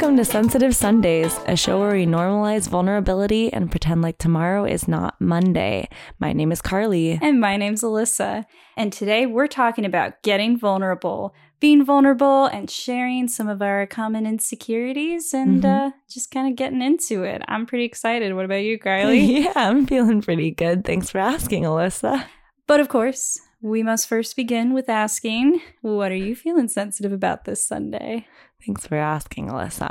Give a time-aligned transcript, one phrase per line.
[0.00, 4.88] Welcome to Sensitive Sundays, a show where we normalize vulnerability and pretend like tomorrow is
[4.88, 5.90] not Monday.
[6.18, 7.18] My name is Carly.
[7.20, 8.46] And my name's Elyssa.
[8.78, 14.24] And today we're talking about getting vulnerable, being vulnerable, and sharing some of our common
[14.26, 15.88] insecurities and Mhm.
[15.88, 17.42] uh, just kind of getting into it.
[17.46, 18.34] I'm pretty excited.
[18.34, 19.20] What about you, Carly?
[19.44, 20.82] Yeah, I'm feeling pretty good.
[20.82, 22.24] Thanks for asking, Elyssa.
[22.66, 27.44] but of course, we must first begin with asking what are you feeling sensitive about
[27.44, 28.26] this Sunday?
[28.66, 29.90] Thanks for asking, Elyssa.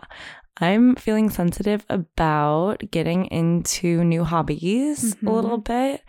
[0.61, 5.33] I'm feeling sensitive about getting into new hobbies a Mhm.
[5.33, 6.01] little bit,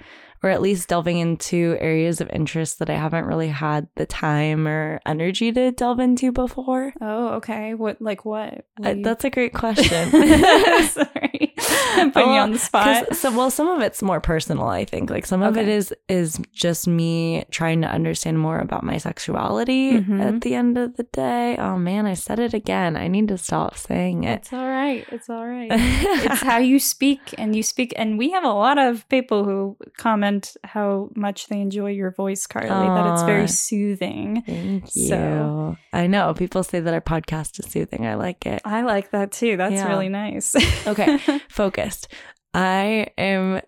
[0.43, 4.67] or at least delving into areas of interest that I haven't really had the time
[4.67, 6.93] or energy to delve into before.
[7.01, 7.75] Oh, okay.
[7.75, 8.65] What, like what?
[8.85, 10.11] Uh, you- that's a great question.
[10.89, 11.55] Sorry.
[11.93, 13.15] I'm putting you Well, on the spot.
[13.17, 14.67] So, well, some of it's more personal.
[14.69, 15.73] I think, like some of it Okay.
[15.73, 20.01] is is just me trying to understand more about my sexuality.
[20.01, 20.21] Mhm.
[20.23, 22.97] At the end of the day, oh man, I said it again.
[22.97, 24.41] I need to stop saying it.
[24.43, 25.05] It's all right.
[25.11, 25.69] It's all right.
[25.73, 29.77] it's how you speak and you speak and we have a lot of people who
[29.99, 30.30] comment
[30.65, 35.09] how much they enjoy your voice carly that it's very soothing Thank you.
[35.09, 38.07] So- I know people say that our podcast is soothing.
[38.07, 38.63] I like it.
[38.65, 39.89] i like that too that's Yeah.
[39.89, 40.55] really nice
[40.87, 42.09] Okay, focused.
[42.55, 43.61] I am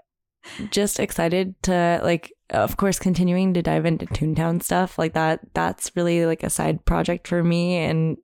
[0.70, 4.98] just excited to like of course continuing to dive into Toontown stuff.
[4.98, 8.16] Like that that's really like a side project for me and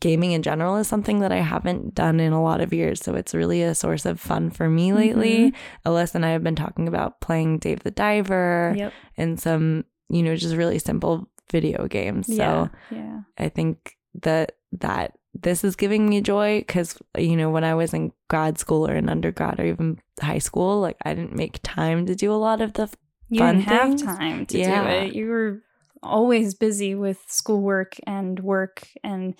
[0.00, 3.00] gaming in general is something that I haven't done in a lot of years.
[3.00, 5.50] So it's really a source of fun for me lately.
[5.50, 5.88] Mm-hmm.
[5.88, 8.92] Elyssa and I have been talking about playing Dave the Diver yep.
[9.16, 12.26] and some you know just really simple video games.
[12.26, 13.20] So yeah yeah.
[13.38, 17.92] I think that that this is giving me joy because you know when I was
[17.92, 22.06] in grad school or in undergrad or even high school, like I didn't make time
[22.06, 22.88] to do a lot of the.
[23.28, 24.82] you Fun didn't have time to Yeah.
[24.82, 25.62] do it you were
[26.02, 29.34] always busy with schoolwork and work and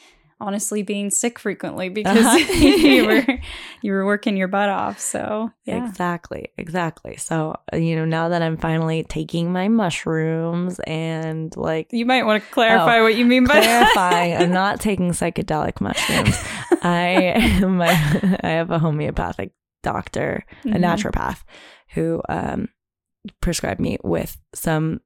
[0.45, 2.27] honestly being sick frequently because
[2.61, 3.25] you were
[3.83, 7.17] you were working your butt off so yeah Exactly, exactly.
[7.17, 12.25] So uh, you know now that I'm finally taking my mushrooms and like you might
[12.25, 16.37] want to clarify what you mean by clarifying, I'm not taking psychedelic mushrooms.
[16.83, 17.91] I am my
[18.43, 19.53] I have a homeopathic
[19.83, 20.81] doctor, a Mhm.
[20.81, 21.43] naturopath,
[21.95, 22.69] who um
[23.41, 25.01] prescribed me with some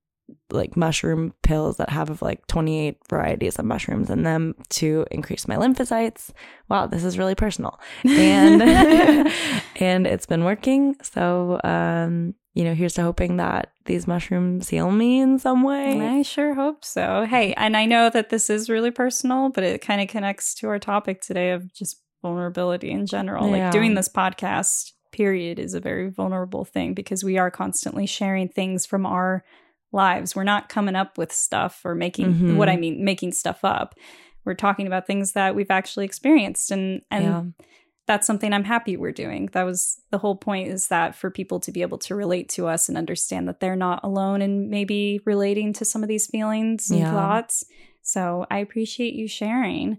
[0.50, 5.56] like mushroom pills that have like 28 varieties of mushrooms in them to increase my
[5.56, 6.30] lymphocytes.
[6.68, 7.78] Wow, this is really personal.
[8.04, 8.62] And
[9.76, 10.96] and it's been working.
[11.02, 16.00] So um you know, here's to hoping that these mushrooms heal me in some way.
[16.00, 17.24] I sure hope so.
[17.24, 20.68] Hey, and I know that this is really personal, but it kind of connects to
[20.68, 23.48] our topic today of just vulnerability in general.
[23.48, 23.66] Yeah.
[23.66, 28.48] Like doing this podcast, period, is a very vulnerable thing because we are constantly sharing
[28.48, 29.44] things from our
[29.92, 30.36] lives.
[30.36, 32.56] We're not coming up with stuff or making Mhm.
[32.56, 33.94] what I mean, making stuff up.
[34.44, 37.42] We're talking about things that we've actually experienced and and Yeah.
[38.06, 39.50] that's something I'm happy we're doing.
[39.52, 42.66] That was the whole point is that for people to be able to relate to
[42.66, 46.90] us and understand that they're not alone and maybe relating to some of these feelings
[46.90, 47.10] and Yeah.
[47.10, 47.64] thoughts.
[48.02, 49.98] So I appreciate you sharing.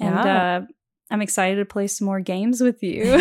[0.00, 0.56] And Yeah.
[0.62, 0.66] uh,
[1.10, 3.02] I'm excited to play some more games with you.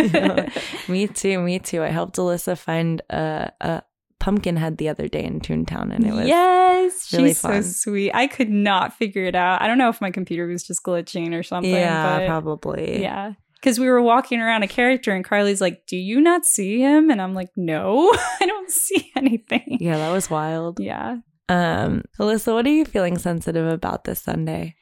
[0.00, 0.46] You.
[0.88, 1.82] me too, me too.
[1.84, 3.82] I helped Elyssa find a, a
[4.20, 7.62] pumpkin head the other day in Toontown and it was yes, really she's fun.
[7.62, 8.12] so sweet.
[8.14, 9.60] I could not figure it out.
[9.60, 11.72] I don't know if my computer was just glitching or something.
[11.72, 13.00] Yeah, but probably.
[13.00, 13.32] Yeah.
[13.54, 17.10] Because we were walking around a character and Carly's like, Do you not see him?
[17.10, 19.78] And I'm like, No, I don't see anything.
[19.80, 20.78] Yeah, that was wild.
[20.80, 21.16] Yeah.
[21.48, 24.76] Um, Elyssa, what are you feeling sensitive about this Sunday?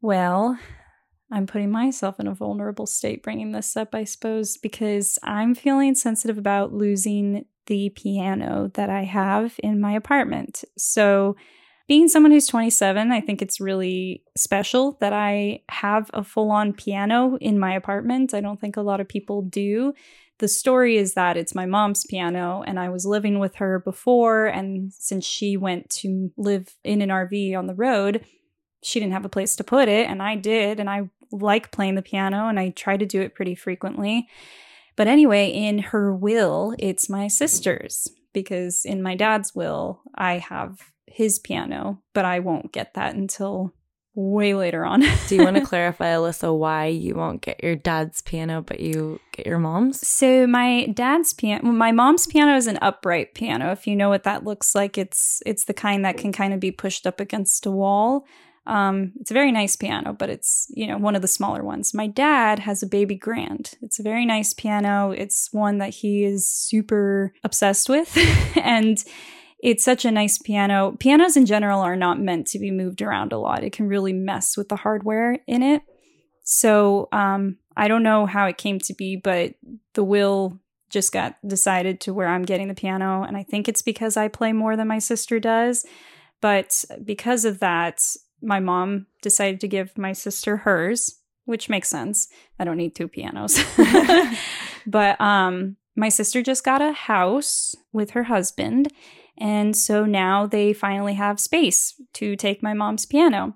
[0.00, 0.58] Well,
[1.30, 5.94] I'm putting myself in a vulnerable state bringing this up, I suppose, because I'm feeling
[5.94, 10.64] sensitive about losing the piano that I have in my apartment.
[10.76, 11.36] So,
[11.86, 16.72] being someone who's 27, I think it's really special that I have a full on
[16.72, 18.34] piano in my apartment.
[18.34, 19.94] I don't think a lot of people do.
[20.38, 24.46] The story is that it's my mom's piano, and I was living with her before.
[24.46, 28.24] And since she went to live in an RV on the road,
[28.82, 30.80] she didn't have a place to put it, and I did.
[30.80, 34.28] And I like playing the piano, and I try to do it pretty frequently.
[34.96, 40.78] But anyway, in her will, it's my sister's because in my dad's will, I have
[41.06, 43.74] his piano, but I won't get that until
[44.14, 45.00] way later on.
[45.28, 49.20] Do you want to clarify, Elyssa, why you won't get your dad's piano but you
[49.32, 50.06] get your mom's?
[50.06, 53.72] So my dad's piano, my mom's piano is an upright piano.
[53.72, 56.60] If you know what that looks like, it's it's the kind that can kind of
[56.60, 58.26] be pushed up against a wall.
[58.70, 61.92] Um, it's a very nice piano, but it's you know one of the smaller ones.
[61.92, 63.72] My dad has a baby grand.
[63.82, 65.10] It's a very nice piano.
[65.10, 68.16] It's one that he is super obsessed with,
[68.56, 69.02] and
[69.58, 70.96] it's such a nice piano.
[71.00, 73.64] Pianos in general are not meant to be moved around a lot.
[73.64, 75.82] It can really mess with the hardware in it.
[76.44, 79.54] so um, I don't know how it came to be, but
[79.94, 83.24] the will just got decided to where I'm getting the piano.
[83.24, 85.84] And I think it's because I play more than my sister does.
[86.40, 88.00] But because of that,
[88.42, 92.28] my mom decided to give my sister hers, which makes sense.
[92.58, 93.58] I don't need two pianos.
[94.86, 98.92] but um, my sister just got a house with her husband.
[99.38, 103.54] And so now they finally have space to take my mom's piano.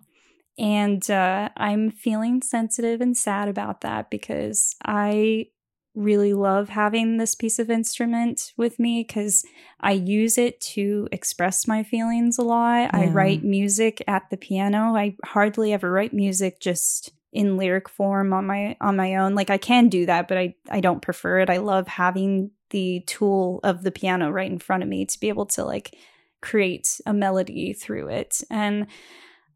[0.56, 5.48] And uh, I'm feeling sensitive and sad about that because I
[5.94, 9.44] really love having this piece of instrument with me because
[9.81, 12.82] I use it to express my feelings a lot.
[12.82, 12.91] Yeah.
[12.93, 14.96] I write music at the piano.
[14.96, 19.35] I hardly ever write music just in lyric form on my on my own.
[19.35, 21.50] Like I can do that, but I I don't prefer it.
[21.50, 25.29] I love having the tool of the piano right in front of me to be
[25.29, 25.96] able to like
[26.41, 28.43] create a melody through it.
[28.50, 28.87] And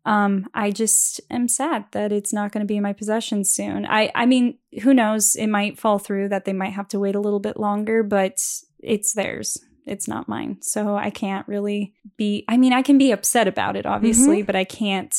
[0.08, 3.84] um, I just am sad that it's not going to be in my possession soon.
[3.84, 5.37] I, I mean, who knows?
[5.37, 8.43] It might fall through that they might have to wait a little bit longer, but
[8.78, 9.58] it's theirs.
[9.84, 10.62] It's not mine.
[10.62, 14.46] So I can't really be, I mean, I can be upset about it, obviously, mm-hmm.
[14.46, 15.14] but I can't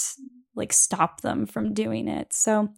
[0.55, 2.33] like stop them from doing it.
[2.33, 2.69] So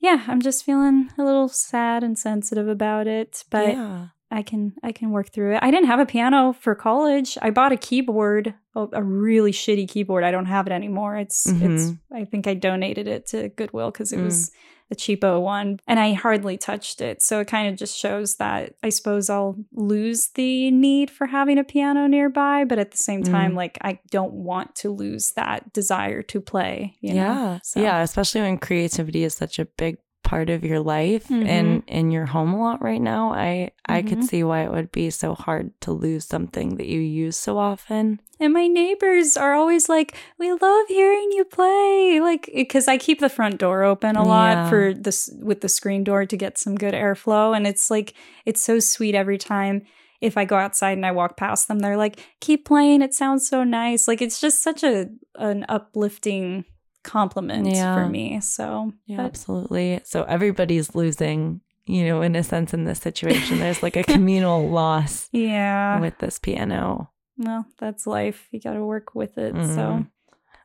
[0.00, 4.06] yeah, I'm just feeling a little sad and sensitive about it, but yeah.
[4.30, 5.60] I can I can work through it.
[5.62, 7.38] I didn't have a piano for college.
[7.40, 10.24] I bought a keyboard, a really shitty keyboard.
[10.24, 11.16] I don't have it anymore.
[11.16, 11.74] It's mm-hmm.
[11.74, 14.24] it's I think I donated it to Goodwill cuz it mm.
[14.24, 14.50] was
[14.90, 17.22] a cheapo one and I hardly touched it.
[17.22, 21.58] So it kind of just shows that I suppose I'll lose the need for having
[21.58, 23.56] a piano nearby, but at the same time mm.
[23.56, 27.60] like I don't want to lose that desire to play, Yeah.
[27.62, 27.80] So.
[27.80, 31.46] Yeah, especially when creativity is such a big part of your life mm-hmm.
[31.46, 33.92] and in your home a lot right now i mm-hmm.
[33.92, 34.26] i could mm-hmm.
[34.26, 38.20] see why it would be so hard to lose something that you use so often
[38.40, 43.20] and my neighbors are always like we love hearing you play like because i keep
[43.20, 44.68] the front door open a lot yeah.
[44.68, 48.12] for this with the screen door to get some good airflow and it's like
[48.44, 49.82] it's so sweet every time
[50.18, 53.02] if I go outside and I walk past them, they're like, keep playing.
[53.02, 54.08] It sounds so nice.
[54.08, 56.64] Like it's just such a an uplifting
[57.06, 57.94] compliment yeah.
[57.94, 58.40] for me.
[58.40, 59.26] So, yeah, but.
[59.26, 60.00] absolutely.
[60.04, 63.58] So everybody's losing, you know, in a sense in this situation.
[63.58, 65.28] There's like a communal loss.
[65.32, 66.00] Yeah.
[66.00, 67.10] With this piano.
[67.38, 68.48] Well, that's life.
[68.50, 69.54] You got to work with it.
[69.54, 69.74] Mm.
[69.74, 70.06] So,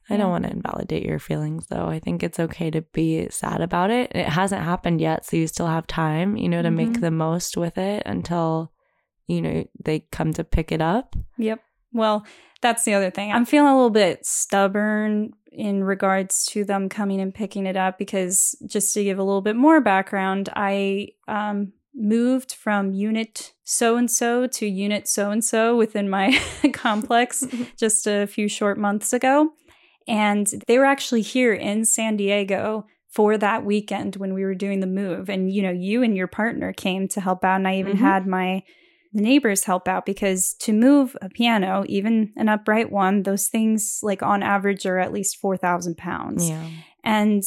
[0.09, 1.85] I don't want to invalidate your feelings though.
[1.85, 4.11] I think it's okay to be sad about it.
[4.13, 6.75] It hasn't happened yet, so you still have time, you know, to mm-hmm.
[6.75, 8.73] make the most with it until
[9.27, 11.15] you know they come to pick it up.
[11.37, 11.61] Yep.
[11.93, 12.25] Well,
[12.61, 13.31] that's the other thing.
[13.31, 17.97] I'm feeling a little bit stubborn in regards to them coming and picking it up
[17.97, 23.97] because just to give a little bit more background, I um, moved from unit so
[23.97, 26.39] and so to unit so and so within my
[26.73, 27.45] complex
[27.77, 29.51] just a few short months ago.
[30.07, 34.79] And they were actually here in San Diego for that weekend when we were doing
[34.79, 35.29] the move.
[35.29, 37.57] And, you know, you and your partner came to help out.
[37.57, 38.05] And I even mm-hmm.
[38.05, 38.63] had my
[39.13, 43.99] the neighbors help out because to move a piano, even an upright one, those things
[44.01, 46.49] like on average are at least 4,000 pounds.
[46.49, 46.65] Yeah.
[47.03, 47.43] And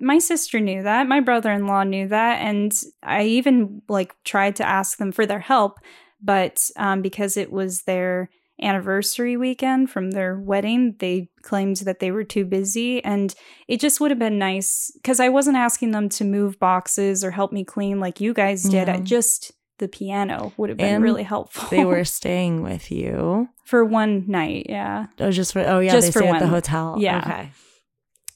[0.00, 1.06] my sister knew that.
[1.06, 2.40] My brother in law knew that.
[2.40, 2.72] And
[3.02, 5.78] I even like tried to ask them for their help.
[6.20, 12.10] But um, because it was their anniversary weekend from their wedding, they claimed that they
[12.10, 13.04] were too busy.
[13.04, 13.34] And
[13.68, 17.30] it just would have been nice because I wasn't asking them to move boxes or
[17.30, 18.88] help me clean like you guys did.
[18.88, 18.94] Yeah.
[18.94, 21.68] I just the piano would have been and really helpful.
[21.70, 24.66] they were staying with you for one night.
[24.68, 25.06] Yeah.
[25.18, 26.96] Oh, just for oh yeah, just they for at the hotel.
[26.98, 27.18] Yeah.
[27.18, 27.50] Okay.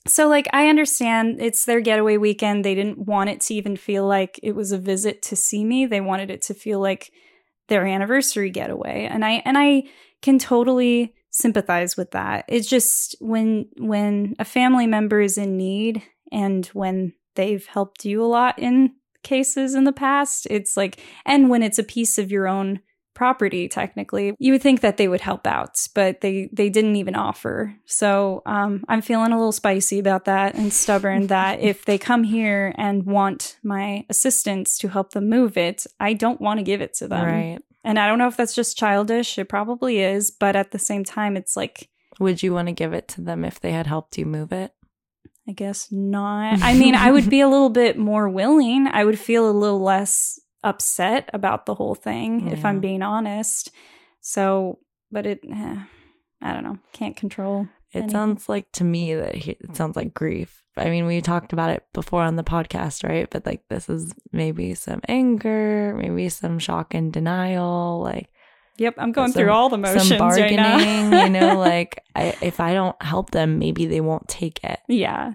[0.06, 2.64] So like I understand it's their getaway weekend.
[2.64, 5.86] They didn't want it to even feel like it was a visit to see me.
[5.86, 7.12] They wanted it to feel like
[7.68, 9.08] their anniversary getaway.
[9.10, 9.84] And I and I
[10.22, 12.44] can totally sympathize with that.
[12.48, 16.02] It's just when when a family member is in need
[16.32, 18.92] and when they've helped you a lot in
[19.26, 20.46] cases in the past.
[20.48, 22.80] It's like, and when it's a piece of your own
[23.16, 27.16] property technically you would think that they would help out but they they didn't even
[27.16, 27.74] offer.
[27.86, 32.24] So um, i'm feeling a little spicy about that and stubborn that if they come
[32.24, 36.82] here and want my assistance to help them move it i don't want to give
[36.82, 37.24] it to them.
[37.24, 37.58] Right.
[37.82, 41.02] And i don't know if that's just childish it probably is but at the same
[41.02, 41.88] time it's like
[42.20, 44.72] would you want to give it to them if they had helped you move it
[45.48, 46.58] I guess not.
[46.62, 48.86] I mean, I would be a little bit more willing.
[48.88, 52.54] I would feel a little less upset about the whole thing yeah.
[52.54, 53.70] if I'm being honest.
[54.20, 55.76] So, but it, eh,
[56.42, 57.68] I don't know, can't control.
[57.92, 58.10] It anything.
[58.10, 60.64] sounds like to me that he, it sounds like grief.
[60.76, 63.28] I mean, we talked about it before on the podcast, right?
[63.30, 68.00] But like, this is maybe some anger, maybe some shock and denial.
[68.02, 68.28] Like,
[68.78, 71.24] Yep, I'm going some, through all the motions some bargaining, right now.
[71.24, 74.80] you know, like I, if I don't help them, maybe they won't take it.
[74.88, 75.34] Yeah.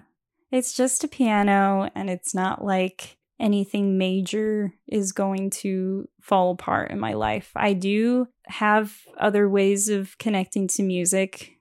[0.50, 6.90] it's just a piano and it's not like anything major is going to fall apart
[6.92, 7.50] in my life.
[7.56, 11.52] I do have other ways of connecting to music.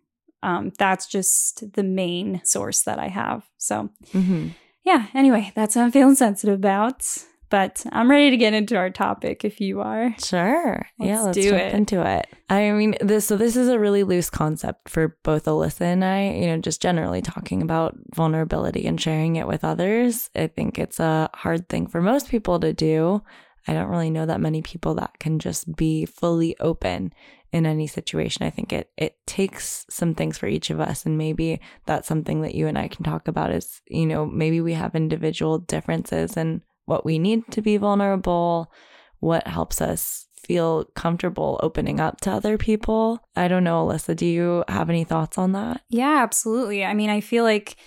[0.43, 3.47] Um, that's just the main source that I have.
[3.57, 4.50] So, Mm-hmm.
[4.83, 7.03] yeah, anyway, that's what I'm feeling sensitive about.
[7.51, 10.15] But I'm ready to get into our topic if you are.
[10.17, 10.84] Sure.
[10.98, 11.74] yeah, Let's let's do jump it.
[11.75, 12.27] into it.
[12.50, 16.29] I mean, this so this is a really loose concept for both Elyssa and I,
[16.31, 20.29] you know, just generally talking about vulnerability and sharing it with others.
[20.34, 23.22] I think it's a hard thing for most people to do.
[23.67, 27.13] I don't really know that many people that can just be fully open
[27.51, 28.46] in any situation.
[28.46, 32.41] I think it it takes some things for each of us and maybe that's something
[32.43, 36.38] that you and I can talk about is, you know, maybe we have individual differences
[36.38, 38.69] in what we need to be vulnerable,
[39.21, 43.17] what helps us feel comfortable opening up to other people.
[43.33, 45.81] I don't know, Elyssa, do you have any thoughts on that?
[45.89, 46.83] Yeah, absolutely.
[46.83, 47.77] I mean, I feel like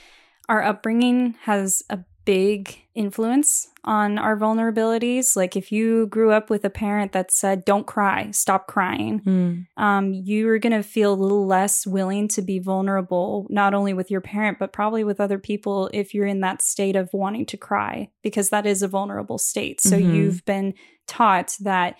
[0.49, 5.37] our upbringing has a big influence on our vulnerabilities.
[5.37, 9.67] Like if you grew up with a parent that said, "Don't cry, stop crying," Mm,
[9.77, 13.93] um, you are going to feel a little less willing to be vulnerable, not only
[13.93, 17.47] with your parent, but probably with other people if you're in that state of wanting
[17.47, 19.81] to cry, because that is a vulnerable state.
[19.81, 20.15] So Mhm.
[20.15, 20.75] you've been
[21.07, 21.97] taught that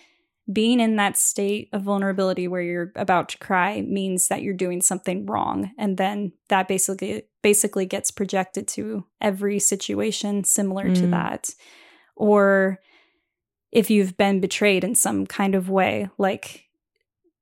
[0.51, 4.81] being in that state of vulnerability where you're about to cry means that you're doing
[4.81, 11.11] something wrong and then that basically basically gets projected to every situation similar to Mm.
[11.11, 11.49] that
[12.15, 12.79] or
[13.71, 16.65] if you've been betrayed in some kind of way like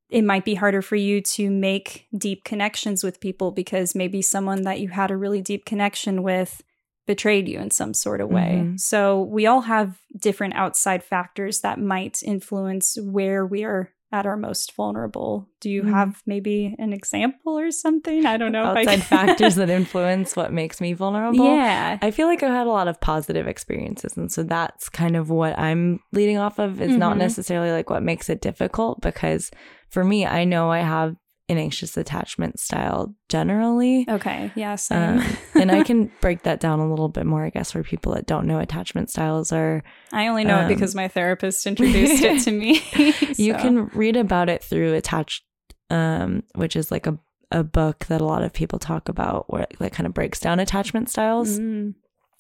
[0.10, 4.62] it might be harder for you to make deep connections with people because maybe someone
[4.62, 6.62] that you had a really deep connection with
[7.05, 8.62] betrayed you in some sort of way.
[8.63, 8.79] Mhm.
[8.79, 14.38] So we all have different outside factors that might influence where we are at our
[14.38, 15.50] most vulnerable.
[15.60, 15.89] Do you Mhm.
[15.89, 18.27] have maybe an example or something?
[18.27, 18.69] I don't know.
[18.72, 21.43] if I Outside factors that influence what makes me vulnerable.
[21.45, 21.98] Yeah.
[22.00, 24.15] I feel like I've had a lot of positive experiences.
[24.15, 26.79] And so that's kind of what I'm leading off of.
[26.79, 27.19] It's not Mhm.
[27.19, 29.50] necessarily like what makes it difficult because
[29.89, 31.15] for me, I know I have
[31.53, 34.05] an anxious attachment style generally.
[34.10, 34.51] Okay.
[34.55, 34.75] Yeah.
[34.75, 35.19] Same.
[35.19, 38.13] Um, and I can break that down a little bit more, I guess, for people
[38.13, 42.22] that don't know attachment styles are I only know um, it because my therapist introduced
[42.24, 42.81] it to me.
[43.38, 45.43] you can read about it through attached
[45.89, 47.17] um which is like a
[47.51, 50.39] a book that a lot of people talk about where it like kind of breaks
[50.39, 51.60] down attachment styles.
[51.60, 51.93] Mm.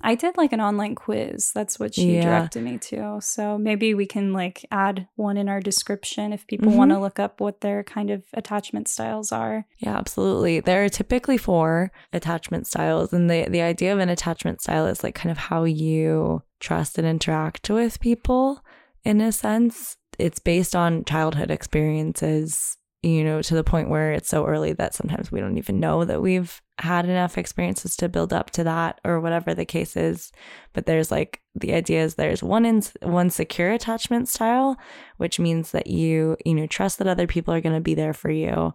[0.05, 1.51] I did like an online quiz.
[1.55, 2.23] That's what she Yeah.
[2.23, 3.19] directed me to.
[3.21, 6.75] So maybe we can like add one in our description if people Mhm.
[6.77, 9.65] want to look up what their kind of attachment styles are.
[9.77, 10.59] Yeah, absolutely.
[10.59, 15.03] There are typically four attachment styles and the the idea of an attachment style is
[15.03, 18.59] like kind of how you trust and interact with people
[19.05, 19.97] in a sense.
[20.19, 24.95] It's based on childhood experiences, you know, to the point where it's so early that
[24.95, 29.01] sometimes we don't even know that we've had enough experiences to build up to that
[29.03, 30.31] or whatever the case is.
[30.71, 34.77] But there's like the idea is there's one in one secure attachment style,
[35.17, 38.13] which means that you, you know, trust that other people are going to be there
[38.13, 38.73] for you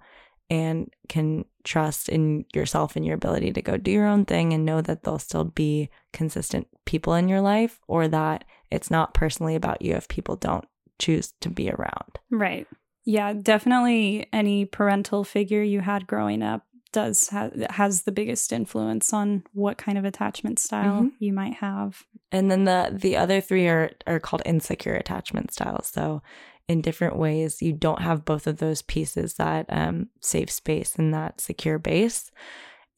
[0.50, 4.64] and can trust in yourself and your ability to go do your own thing and
[4.64, 9.54] know that there'll still be consistent people in your life or that it's not personally
[9.54, 10.66] about you if people don't
[10.99, 12.18] choose to be around.
[12.30, 12.66] Right.
[13.09, 19.15] Yeah, definitely any parental figure you had growing up does ha- has the biggest influence
[19.15, 21.12] on what kind of attachment style Mhm.
[21.19, 22.05] you might have.
[22.31, 25.87] And then the the other three are are called insecure attachment styles.
[25.87, 26.21] So
[26.69, 31.15] in different ways, you don't have both of those pieces that um, safe space and
[31.15, 32.31] that secure base.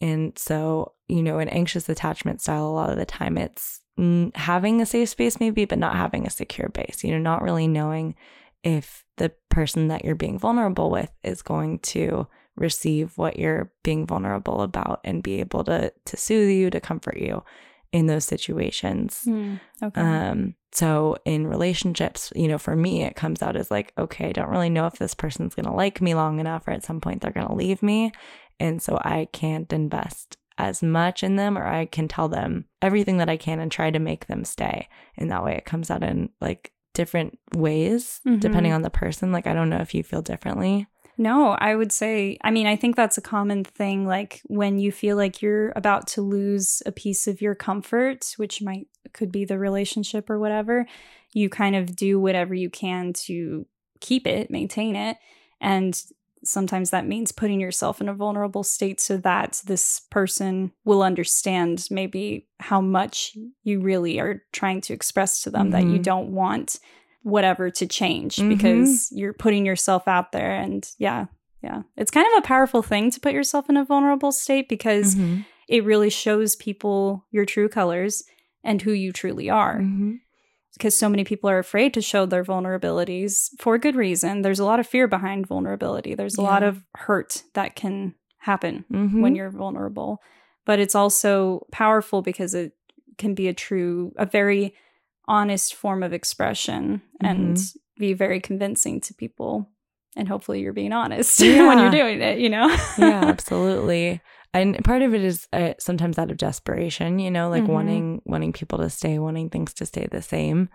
[0.01, 3.81] And so, you know, an anxious attachment style, a lot of the time, it's
[4.35, 7.05] having a safe space, maybe, but not having a secure base.
[7.05, 8.17] You know, not really knowing
[8.65, 14.07] if the person that you're being vulnerable with is going to receive what you're being
[14.07, 17.45] vulnerable about and be able to to soothe you, to comfort you
[17.93, 19.25] in those situations.
[19.83, 20.01] Okay.
[20.01, 24.33] Um, so in relationships, you know, for me, it comes out as like, okay, I
[24.33, 27.01] don't really know if this person's going to like me long enough, or at some
[27.01, 28.13] point they're going to leave me.
[28.59, 33.19] And so I can't invest as much in them, or I can tell them everything
[33.19, 34.89] that I can and try to make them stay.
[35.17, 38.41] And that way it comes out in like different ways, Mhm.
[38.41, 39.33] depending on the person.
[39.33, 40.87] Like, I don't know if you feel differently.
[41.19, 44.07] No, I would say, I mean, I think that's a common thing.
[44.07, 48.63] Like when you feel like you're about to lose a piece of your comfort, which
[48.63, 50.87] might, could be the relationship or whatever,
[51.35, 53.67] you kind of do whatever you can to
[54.01, 55.19] keep it, maintain it.
[55.61, 56.03] And
[56.45, 61.87] sometimes that means putting yourself in a vulnerable state so that this person will understand
[61.91, 66.03] maybe how much you really are trying to express to them that you Mhm.
[66.03, 66.79] don't want
[67.23, 68.49] whatever to change Mhm.
[68.49, 71.27] because you're putting yourself out there and yeah
[71.63, 75.15] yeah it's kind of a powerful thing to put yourself in a vulnerable state because
[75.17, 75.45] Mhm.
[75.69, 78.25] it really shows people your true colors
[78.65, 79.81] and who you truly are.
[80.75, 84.43] Because so many people are afraid to show their vulnerabilities for good reason.
[84.43, 86.15] There's a lot of fear behind vulnerability.
[86.15, 89.21] There's a lot of hurt that can happen Mhm.
[89.21, 90.23] when you're vulnerable.
[90.65, 92.73] But it's also powerful because it
[93.19, 94.75] can be a true, a very
[95.29, 97.79] honest form of expression and Mm-hmm.
[98.01, 99.69] be very convincing to people.
[100.17, 102.69] And hopefully you're being honest when you're doing it, you know?
[102.99, 104.21] yeah, absolutely.
[104.53, 107.69] And part of it is uh, sometimes out of desperation, you know, like Mhm.
[107.73, 110.69] wanting wanting people to stay, wanting things to stay the same.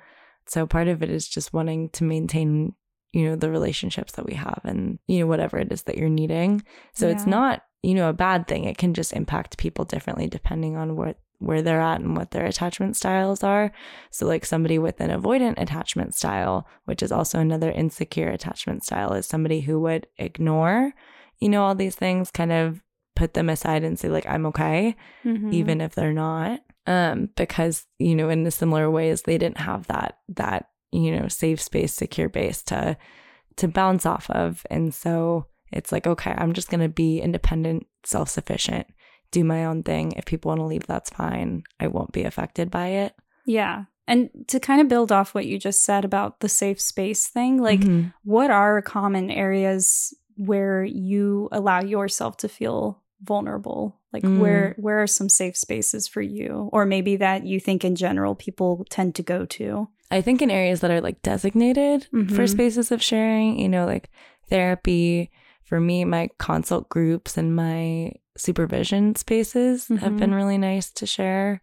[0.47, 2.73] So part of it is just wanting to maintain,
[3.11, 6.09] you know, the relationships that we have and you know whatever it is that you're
[6.09, 6.63] needing.
[6.93, 8.63] So it's not, you know, a bad thing.
[8.65, 12.45] It can just impact people differently depending on what where they're at and what their
[12.45, 13.73] attachment styles are.
[14.09, 19.11] So like somebody with an avoidant attachment style, which is also another insecure attachment style,
[19.13, 20.93] is somebody who would ignore,
[21.41, 22.81] you know, all these things, kind of
[23.15, 25.53] put them aside and say like I'm okay, Mhm.
[25.53, 26.61] even if they're not.
[26.87, 31.27] Um, because, you know, in the similar ways they didn't have that that, you know,
[31.27, 32.97] safe space, secure base to
[33.57, 34.65] to bounce off of.
[34.69, 38.87] And so it's like, okay, I'm just gonna be independent, self-sufficient,
[39.31, 40.11] do my own thing.
[40.13, 41.63] If people want to leave, that's fine.
[41.79, 43.15] I won't be affected by it.
[43.45, 43.85] Yeah.
[44.07, 47.57] And to kind of build off what you just said about the safe space thing,
[47.61, 48.13] like Mhm.
[48.23, 53.99] what are common areas where you allow yourself to feel vulnerable?
[54.13, 54.39] Like Mm.
[54.39, 58.35] where where are some safe spaces for you or maybe that you think in general
[58.35, 59.87] people tend to go to?
[60.11, 62.49] I think in areas that are like designated for Mhm.
[62.49, 64.09] spaces of sharing, you know, like
[64.49, 65.31] therapy,
[65.63, 70.17] for me, my consult groups and my supervision spaces have Mhm.
[70.19, 71.61] been really nice to share.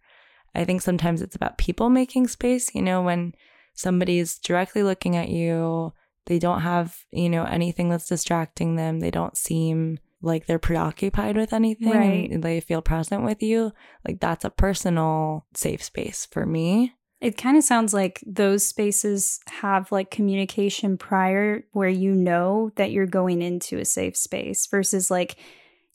[0.53, 3.33] I think sometimes it's about people making space, you know, when
[3.73, 5.93] somebody's directly looking at you,
[6.25, 8.99] they don't have, you know, anything that's distracting them.
[8.99, 12.29] They don't seem like they're preoccupied with anything Right.
[12.31, 13.71] and they feel present with you.
[14.07, 16.93] Like that's a personal safe space for me.
[17.21, 22.91] It kind of sounds like those spaces have like communication prior where you know that
[22.91, 25.35] you're going into a safe space versus like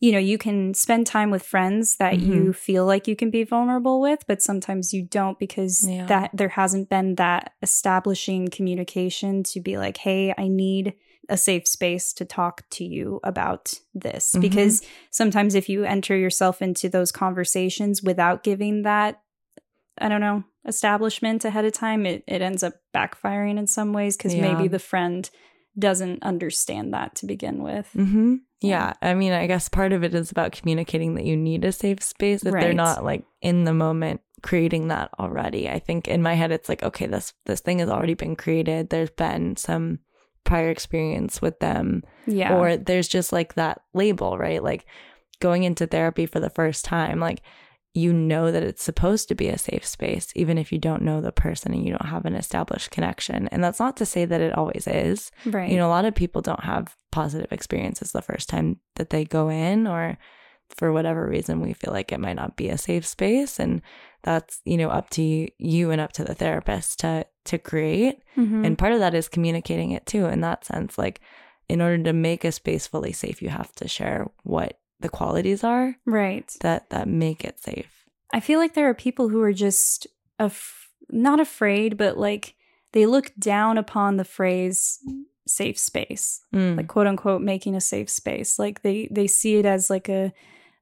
[0.00, 2.26] you know, you can spend time with friends that Mhm.
[2.28, 6.06] you feel like you can be vulnerable with, but sometimes you don't because Yeah.
[6.06, 10.94] that there hasn't been that establishing communication to be like, "Hey, I need
[11.28, 14.40] a safe space to talk to you about this." Mhm.
[14.40, 19.20] Because sometimes if you enter yourself into those conversations without giving that
[20.00, 24.16] I don't know, establishment ahead of time, it, it ends up backfiring in some ways
[24.16, 24.42] because Yeah.
[24.42, 25.28] maybe the friend
[25.76, 27.88] doesn't understand that to begin with.
[27.94, 28.92] hmm Yeah.
[29.02, 32.02] I mean, I guess part of it is about communicating that you need a safe
[32.02, 35.68] space if they're not like in the moment creating that already.
[35.68, 38.90] I think in my head it's like, okay, this this thing has already been created.
[38.90, 39.98] There's been some
[40.48, 42.02] prior experience with them.
[42.26, 42.56] Yeah.
[42.56, 44.62] Or there's just like that label, right?
[44.62, 44.86] Like
[45.40, 47.42] going into therapy for the first time, like
[47.92, 51.20] you know that it's supposed to be a safe space, even if you don't know
[51.20, 53.48] the person and you don't have an established connection.
[53.48, 55.70] And that's not to say that it always is right.
[55.70, 59.24] you know, a lot of people don't have positive experiences the first time that they
[59.26, 60.16] go in, or
[60.70, 63.58] for whatever reason, we feel like it might not be a safe space.
[63.58, 63.82] And
[64.22, 68.22] that's, you know, up to you and up to the therapist to, to create.
[68.36, 68.64] Mhm.
[68.64, 70.96] And part of that is communicating it too, in that sense.
[70.98, 71.20] Like,
[71.68, 75.62] in order to make a space fully safe, you have to share what the qualities
[75.62, 76.50] are right.
[76.62, 78.04] that, that make it safe.
[78.32, 80.06] I feel like there are people who are just
[80.38, 82.54] af- not afraid, but like
[82.92, 84.98] they look down upon the phrase
[85.46, 86.76] safe space, Mm.
[86.76, 88.58] like quote unquote making a safe space.
[88.58, 90.32] Like they they see it as like a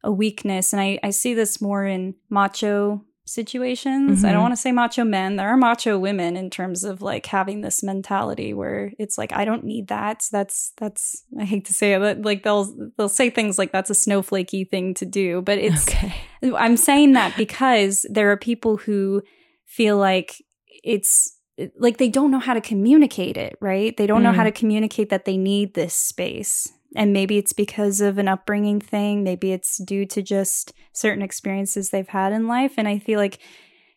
[0.04, 4.24] a weakness, and I I see this more in macho situations.
[4.24, 4.32] I Mhm.
[4.32, 5.36] don't want to say macho men.
[5.36, 9.44] There are macho women in terms of like having this mentality where it's like I
[9.44, 10.24] don't need that.
[10.32, 13.90] That's that's I hate to say it, but like they'll they'll say things like that's
[13.90, 16.14] a snowflakey thing to do, but it's okay.
[16.54, 19.22] I'm saying that because there are people who
[19.64, 20.42] feel like
[20.84, 21.32] it's
[21.78, 23.96] like they don't know how to communicate it, right?
[23.96, 24.52] They don't know how Mm.
[24.52, 26.68] to communicate that they need this space.
[26.94, 29.24] And maybe it's because of an upbringing thing.
[29.24, 32.74] Maybe it's due to just certain experiences they've had in life.
[32.76, 33.38] And I feel like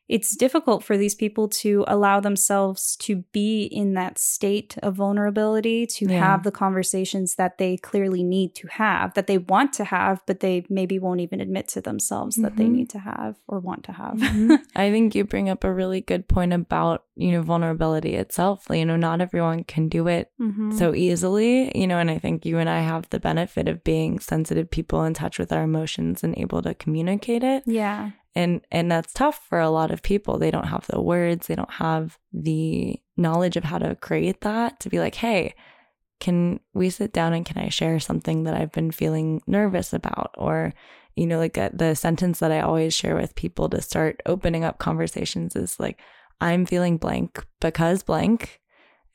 [0.10, 5.86] it's difficult for these people to allow themselves to be in that state of vulnerability,
[5.86, 6.20] to Yeah.
[6.20, 10.40] have the conversations that they clearly need to have, that they want to have, but
[10.40, 12.72] they maybe won't even admit to themselves that they Mhm.
[12.72, 14.16] need to have or want to have.
[14.18, 14.60] Mhm.
[14.76, 18.66] I think you bring up a really good point about, you know, vulnerability itself.
[18.72, 20.74] You know, not everyone can do it Mhm.
[20.74, 24.20] so easily, you know, and I think you and I have the benefit of being
[24.20, 27.64] sensitive people in touch with our emotions and able to communicate it.
[27.68, 28.12] yeah.
[28.36, 30.38] And and that's tough for a lot of people.
[30.38, 34.80] They don't have the words, they don't have the knowledge of how to create that
[34.82, 35.56] to be like, "Hey,
[36.20, 40.36] can we sit down and can I share something that I've been feeling nervous about?
[40.38, 40.74] Or,
[41.16, 44.64] you know, like uh, the sentence that I always share with people to start opening
[44.64, 46.00] up conversations is like,
[46.42, 48.60] I'm feeling blank because blank.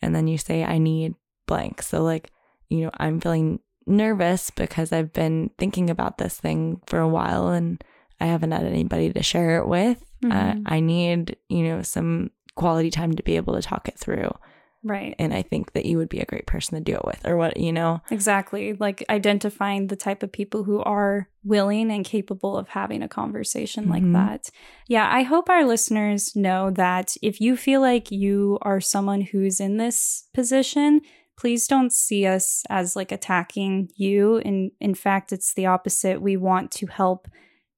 [0.02, 1.14] And then you say, I need
[1.46, 1.82] blank.
[1.82, 2.30] So, like,
[2.68, 7.48] you know, I'm feeling nervous because I've been thinking about this thing for a while
[7.48, 7.82] and
[8.24, 10.02] I haven't had anybody to share it with.
[10.24, 10.66] Uh, mm-hmm.
[10.66, 14.30] Uh, I need, you know, some quality time to be able to talk it through.
[14.82, 15.14] Right.
[15.18, 17.36] And I think that you would be a great person to do it with, or
[17.36, 18.00] what, you know?
[18.10, 18.72] Exactly.
[18.72, 23.84] Like identifying the type of people who are willing and capable of having a conversation
[23.84, 23.92] mm-hmm.
[23.92, 24.50] like that.
[24.88, 25.08] Yeah.
[25.10, 29.76] I hope our listeners know that if you feel like you are someone who's in
[29.76, 31.02] this position,
[31.36, 34.36] please don't see us as like attacking you.
[34.36, 36.22] In, in fact, it's the opposite.
[36.22, 37.28] We want to help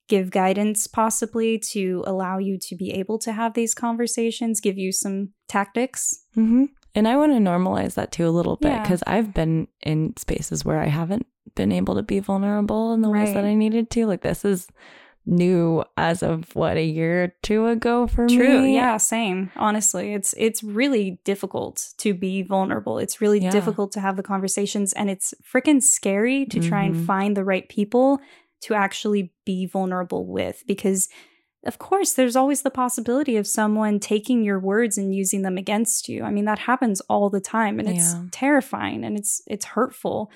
[0.08, 4.92] give guidance possibly to allow you to be able to have these conversations, give you
[4.92, 6.24] some tactics.
[6.36, 6.64] Mm-hmm.
[6.94, 9.14] And I want to normalize that too a little bit because yeah.
[9.14, 13.24] I've been in spaces where I haven't been able to be vulnerable in the right.
[13.24, 14.06] ways that I needed to.
[14.06, 14.68] Like this is
[15.26, 18.38] new as of what a year or two ago for True.
[18.38, 18.44] me.
[18.46, 18.64] True.
[18.66, 19.50] Yeah, same.
[19.56, 22.98] Honestly, it's it's really difficult to be vulnerable.
[22.98, 23.50] It's really yeah.
[23.50, 26.98] difficult to have the conversations and it's freaking scary to try mm-hmm.
[26.98, 28.20] and find the right people
[28.66, 31.08] to actually be vulnerable with because
[31.64, 36.08] of course there's always the possibility of someone taking your words and using them against
[36.08, 36.24] you.
[36.24, 40.32] I mean that happens all the time and it's terrifying and it's it's hurtful.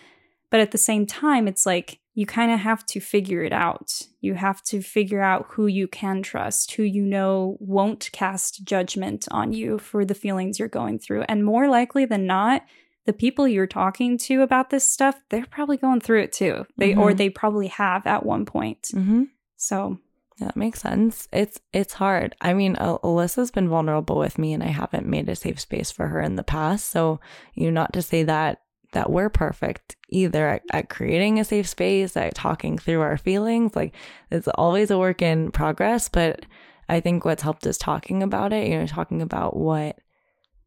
[0.48, 4.02] But at the same time it's like you kind of have to figure it out.
[4.20, 9.26] You have to figure out who you can trust, who you know won't cast judgment
[9.32, 11.24] on you for the feelings you're going through.
[11.28, 12.62] And more likely than not,
[13.10, 16.64] the people you're talking to about this stuff, they're probably going through it too.
[16.76, 17.00] They mm-hmm.
[17.00, 18.82] or they probably have at one point.
[18.94, 19.24] Mm-hmm.
[19.56, 19.98] So
[20.38, 21.26] that makes sense.
[21.32, 22.36] It's it's hard.
[22.40, 26.06] I mean, Elyssa's been vulnerable with me, and I haven't made a safe space for
[26.06, 26.88] her in the past.
[26.88, 27.18] So
[27.54, 28.60] you know, not to say that
[28.92, 33.74] that we're perfect either at, at creating a safe space, at talking through our feelings.
[33.74, 33.92] Like
[34.30, 36.46] it's always a work in progress, but
[36.88, 38.68] I think what's helped is talking about it.
[38.68, 39.98] You know, talking about what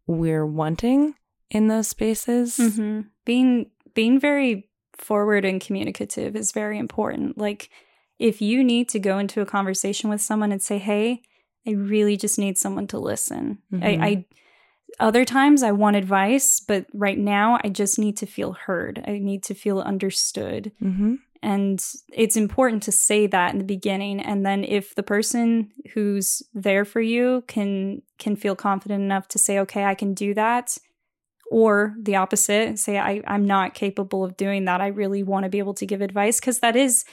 [0.07, 1.15] we're wanting
[1.53, 2.57] in those spaces.
[2.57, 3.01] Mm-hmm.
[3.23, 7.37] Being being very forward and communicative is very important.
[7.37, 7.69] Like
[8.19, 11.21] if you need to go into a conversation with someone and say, "Hey,
[11.65, 13.83] I really just need someone to listen." Mm-hmm.
[13.83, 14.25] I, I
[14.99, 19.03] other times I want advice, but right now I just need to feel heard.
[19.07, 20.71] I need to feel understood.
[20.81, 21.15] Mm-hmm.
[21.41, 24.21] And it's important to say that in the beginning.
[24.21, 29.39] And then if the person who's there for you can can feel confident enough to
[29.39, 30.77] say, okay, I can do that,
[31.53, 35.49] or the opposite say I, i'm not capable of doing that i really want to
[35.49, 37.05] be able to give advice because that is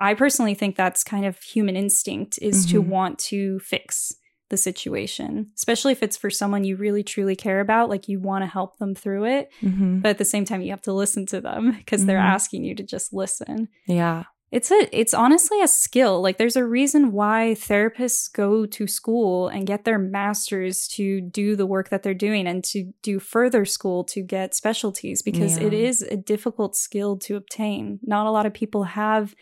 [0.00, 2.72] i personally think that's kind of human instinct is mm-hmm.
[2.72, 4.12] to want to fix
[4.50, 8.42] the situation especially if it's for someone you really truly care about like you want
[8.42, 10.00] to help them through it mm-hmm.
[10.00, 12.08] but at the same time you have to listen to them because mm-hmm.
[12.08, 16.22] they're asking you to just listen yeah it's a it's honestly a skill.
[16.22, 21.56] Like there's a reason why therapists go to school and get their masters to do
[21.56, 25.66] the work that they're doing and to do further school to get specialties because yeah.
[25.66, 27.98] it is a difficult skill to obtain.
[28.04, 29.34] Not a lot of people have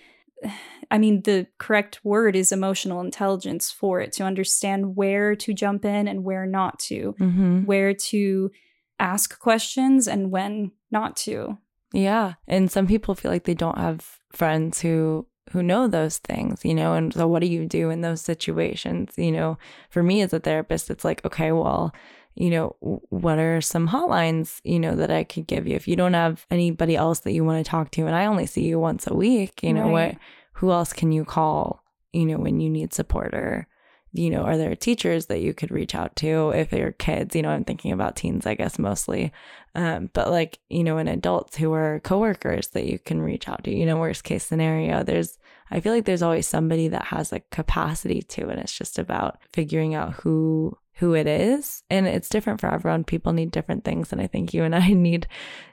[0.90, 5.84] I mean, the correct word is emotional intelligence for it to understand where to jump
[5.84, 7.64] in and where not to, mm-hmm.
[7.64, 8.50] where to
[8.98, 11.58] ask questions and when not to.
[11.92, 12.34] Yeah.
[12.48, 16.74] And some people feel like they don't have friends who who know those things, you
[16.74, 19.12] know, and so what do you do in those situations?
[19.16, 19.58] You know,
[19.90, 21.92] for me as a therapist, it's like, okay, well,
[22.34, 25.96] you know, what are some hotlines, you know, that I could give you if you
[25.96, 28.78] don't have anybody else that you want to talk to and I only see you
[28.78, 30.14] once a week, you know, right.
[30.14, 30.18] what
[30.54, 33.66] who else can you call, you know, when you need support or
[34.12, 37.34] you know, are there teachers that you could reach out to if they're kids?
[37.34, 39.32] You know, I'm thinking about teens, I guess, mostly.
[39.74, 43.64] Um, but like, you know, in adults who are coworkers that you can reach out
[43.64, 45.38] to, you know, worst case scenario, there's,
[45.70, 49.38] I feel like there's always somebody that has a capacity to, and it's just about
[49.54, 51.82] figuring out who, who it is.
[51.88, 53.04] And it's different for everyone.
[53.04, 54.12] People need different things.
[54.12, 55.26] And I think you and I need,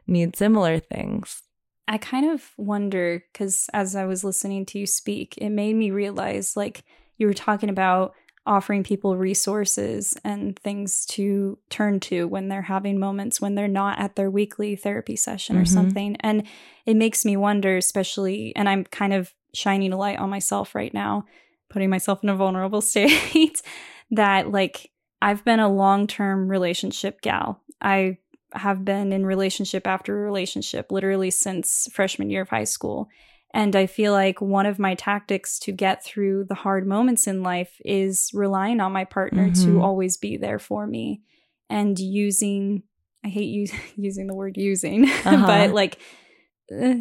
[0.08, 1.44] need similar things.
[1.90, 5.92] I kind of wonder because as I was listening to you speak, it made me
[5.92, 6.84] realize like
[7.18, 8.14] you were talking about
[8.46, 14.00] offering people resources and things to turn to when they're having moments when they're not
[14.00, 15.74] at their weekly therapy session or mm-hmm.
[15.74, 16.16] something.
[16.22, 16.44] And
[16.86, 20.94] it makes me wonder, especially, and I'm kind of shining a light on myself right
[20.94, 21.26] now,
[21.70, 23.62] putting myself in a vulnerable state,
[24.12, 27.62] that like I've been a long term relationship gal.
[27.82, 28.18] I
[28.54, 33.10] have been in relationship after relationship literally since freshman year of high school.
[33.54, 37.42] And I feel like one of my tactics to get through the hard moments in
[37.42, 39.66] life is relying on my partner mm-hmm.
[39.66, 41.22] to always be there for me
[41.70, 42.84] and using
[43.24, 45.46] I hate use, using the word using, Uh-huh.
[45.46, 46.00] but like,
[46.72, 46.96] uh,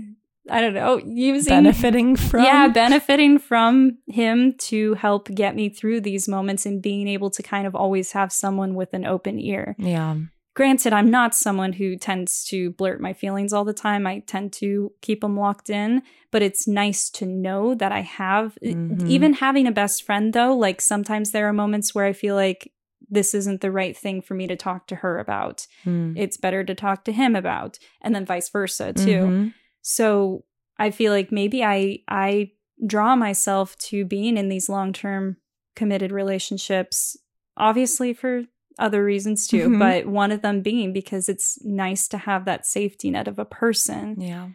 [0.50, 6.00] I don't know, using Benefiting from yeah, benefiting from him to help get me through
[6.00, 9.76] these moments and being able to kind of always have someone with an open ear.
[9.78, 10.16] yeah.
[10.58, 14.08] Granted, I'm not someone who tends to blurt my feelings all the time.
[14.08, 18.58] I tend to keep them locked in, but it's nice to know that I have.
[18.60, 19.08] Mhm.
[19.08, 22.72] Even having a best friend, though, like sometimes there are moments where I feel like
[23.08, 25.68] this isn't the right thing for me to talk to her about.
[25.86, 26.14] Mm.
[26.18, 29.22] It's better to talk to him about, and then vice versa, too.
[29.22, 29.54] Mhm.
[29.82, 30.42] So
[30.76, 32.50] I feel like maybe I I
[32.84, 35.36] draw myself to being in these long-term
[35.76, 37.16] committed relationships
[37.56, 38.44] obviously for
[38.78, 39.78] other reasons too, Mhm.
[39.78, 43.44] but one of them being because it's nice to have that safety net of a
[43.44, 44.48] person Yeah.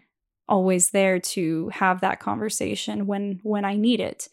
[0.48, 4.30] always there to have that conversation when when I need it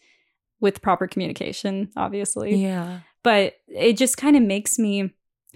[0.59, 2.99] with proper communication, obviously Yeah.
[3.23, 5.11] but it just kind of makes me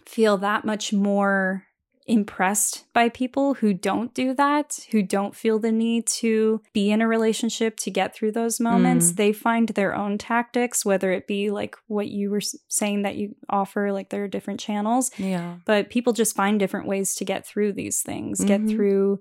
[0.05, 1.65] feel that much more
[2.07, 7.01] impressed by people who don't do that, who don't feel the need to be in
[7.01, 9.11] a relationship to get through those moments.
[9.11, 9.15] Mm.
[9.15, 13.35] They find their own tactics, whether it be like what you were saying that you
[13.49, 15.55] offer, like there are different channels, Yeah.
[15.65, 18.69] but people just find different ways to get through these things, get Mhm.
[18.69, 19.19] through.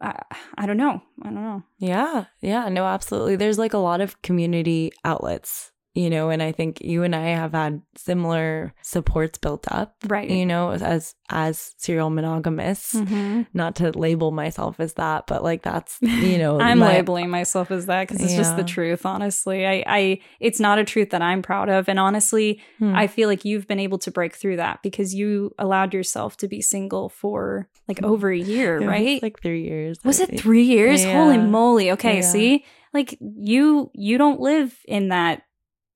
[0.00, 1.00] I don't know.
[1.22, 1.62] I don't know.
[1.78, 3.36] Yeah, yeah, no, absolutely.
[3.36, 7.26] There's like a lot of community outlets, you know, and I think you and I
[7.28, 10.28] have had similar supports built up, Right.
[10.28, 12.94] you know, as as serial monogamists.
[12.94, 13.46] Mhm.
[13.54, 17.70] Not to label myself as that, but like that's you know, I'm my- labeling myself
[17.70, 19.06] as that because it's just the truth.
[19.06, 22.94] Honestly, I, I, it's not a truth that I'm proud of, and honestly, Hmm.
[22.94, 26.48] I feel like you've been able to break through that because you allowed yourself to
[26.48, 29.22] be single for like over a year, It right?
[29.22, 29.98] like three years.
[30.04, 30.42] was I it think.
[30.42, 31.04] three years?
[31.04, 31.90] Holy moly!
[31.92, 32.20] Okay, Yeah.
[32.22, 35.42] see, like you, you don't live in that.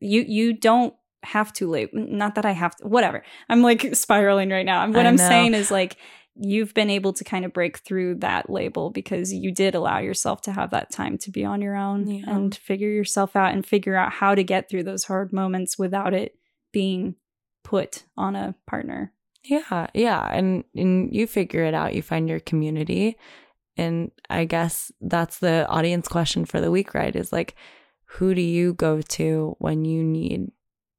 [0.01, 1.91] You, you don't have to live.
[1.93, 2.87] Not that I have to.
[2.87, 3.25] Whatever.
[3.49, 4.87] I'm like spiraling right now.
[4.89, 5.29] What I I'm know.
[5.29, 5.97] saying is like
[6.41, 10.41] you've been able to kind of break through that label because you did allow yourself
[10.43, 12.23] to have that time to be on your own Yeah.
[12.29, 16.15] and figure yourself out and figure out how to get through those hard moments without
[16.15, 16.37] it
[16.73, 17.17] being
[17.65, 19.13] put on a partner.
[19.45, 21.95] Yeah, yeah, and and you figure it out.
[21.95, 23.17] You find your community,
[23.77, 27.15] and I guess that's the audience question for the week, right?
[27.17, 27.55] Is like,
[28.13, 30.51] who do you go to when you need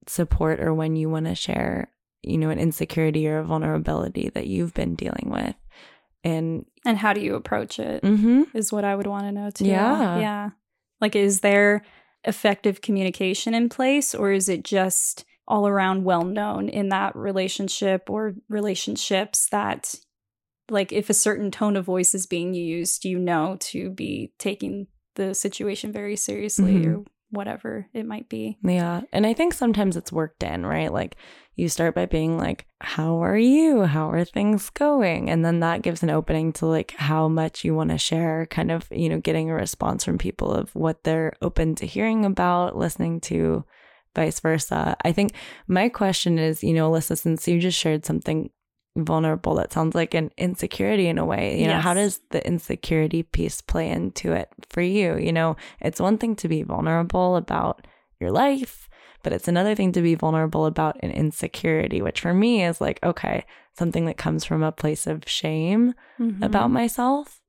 [0.08, 1.92] support or when you want to share,
[2.24, 5.56] you know, an insecurity or a vulnerability that you've been dealing with,
[6.24, 8.04] and And how do you approach it?
[8.04, 9.66] mm-hmm, Is what I would want to know too.
[9.66, 10.20] Yeah.
[10.20, 10.50] Yeah.
[11.02, 11.84] Like, is there
[12.26, 18.10] effective communication in place or is it just all around well known in that relationship
[18.10, 19.96] or relationships that,
[20.70, 24.88] like, if a certain tone of voice is being used, you know to be taking
[25.20, 26.88] the situation very seriously Mhm.
[26.88, 28.58] or whatever it might be?
[28.64, 30.92] yeah, and I think sometimes it's worked in, right?
[30.92, 31.16] Like
[31.56, 33.84] you start by being like, "How are you?
[33.96, 37.76] How are things going?" And then that gives an opening to like how much you
[37.76, 41.34] want to share, kind of, you know, getting a response from people of what they're
[41.42, 43.64] open to hearing about, listening to,
[44.16, 44.96] vice versa.
[45.06, 45.34] I think
[45.68, 48.50] my question is, you know, Elyssa, since you just shared something
[48.98, 53.24] vulnerable that sounds like an insecurity in a way, you know, how does the insecurity
[53.24, 55.18] piece play into it for you?
[55.18, 57.88] You know, it's one thing to be vulnerable about
[58.20, 58.90] your life,
[59.24, 63.00] but it's another thing to be vulnerable about an insecurity, which for me is like,
[63.04, 63.46] okay,
[63.78, 66.44] something that comes from a place of shame Mm-hmm.
[66.44, 67.40] about myself.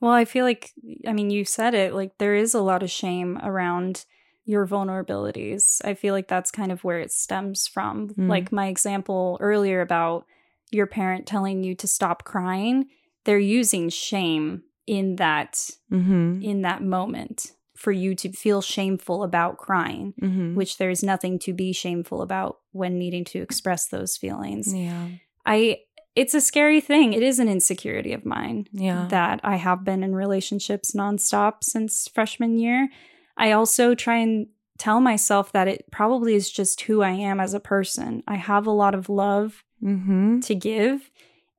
[0.00, 0.70] Well, I feel like,
[1.06, 4.04] I mean, you said it, like, there is a lot of shame around
[4.44, 5.80] your vulnerabilities.
[5.84, 8.10] I feel like that's kind of where it stems from.
[8.10, 8.28] Mm.
[8.28, 10.24] Like, my example earlier about
[10.72, 12.86] your parent telling you to stop crying,
[13.24, 16.42] they're using shame in that Mm-hmm.
[16.42, 20.54] in that moment for you to feel shameful about crying Mm-hmm.
[20.54, 25.08] which there's nothing to be shameful about when needing to express those feelings Yeah.
[25.46, 25.78] i
[26.14, 29.06] it's a scary thing it is an insecurity of mine Yeah.
[29.10, 32.88] that I have been in relationships nonstop since freshman year.
[33.36, 37.54] I also try and tell myself that it probably is just who I am as
[37.54, 38.22] a person.
[38.26, 40.40] I have a lot of love mm-hmm.
[40.40, 41.10] to give,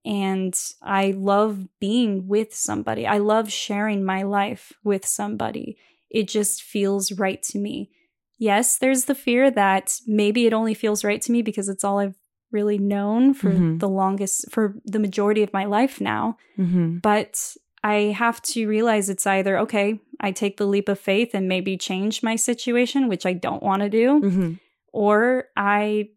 [0.05, 3.07] and I love being with somebody.
[3.07, 5.77] I love sharing my life with somebody.
[6.09, 7.89] It just feels right to me.
[8.37, 11.99] Yes, there's the fear that maybe it only feels right to me because it's all
[11.99, 12.15] I've
[12.51, 13.79] really known for Mhm.
[13.79, 16.97] the longest, for the majority of my life now Mm-hmm.
[17.01, 21.47] but I have to realize it's either okay, I take the leap of faith and
[21.49, 24.53] maybe change my situation, which I don't want to do, Mm-hmm.
[24.93, 26.09] or I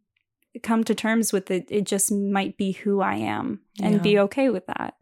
[0.63, 1.67] come to terms with it.
[1.71, 4.03] It just might be who I am and Yeah.
[4.03, 4.95] be okay with that.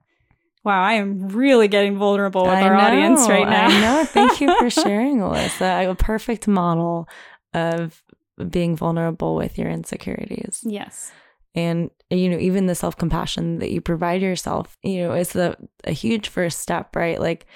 [0.64, 3.66] Wow, I am really getting vulnerable with I our audience right now.
[3.66, 4.04] I know.
[4.06, 5.90] Thank you for sharing, Elyssa.
[5.90, 7.06] A perfect model
[7.52, 8.02] of
[8.48, 10.60] being vulnerable with your insecurities.
[10.64, 11.12] yes.
[11.56, 15.56] And, you know, even the self compassion that you provide yourself, you know, is the,
[15.84, 17.20] a huge first step, right?
[17.20, 17.46] Like,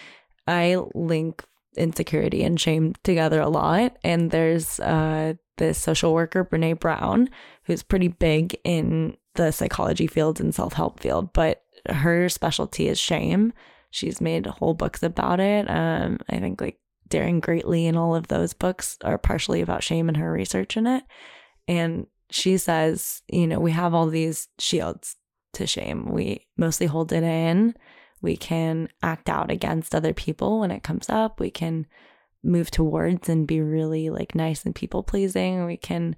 [0.47, 1.43] I link
[1.77, 3.97] insecurity and shame together a lot.
[4.05, 7.29] And there's uh, this social worker, Brene Brown,
[7.65, 12.99] who's pretty big in the psychology field and self help field, but her specialty is
[12.99, 13.53] shame.
[13.91, 15.69] She's made whole books about it.
[15.71, 20.09] Um, I think like Daring Greatly and all of those books are partially about shame
[20.09, 21.05] and her research in it.
[21.67, 25.17] And she says, you know, we have all these shields
[25.55, 26.11] to shame.
[26.11, 27.75] We mostly hold it in.
[28.21, 31.41] We can act out against other people when it comes up.
[31.41, 31.87] We can
[32.43, 35.67] move towards and be really like nice and people pleasing.
[35.67, 36.17] We can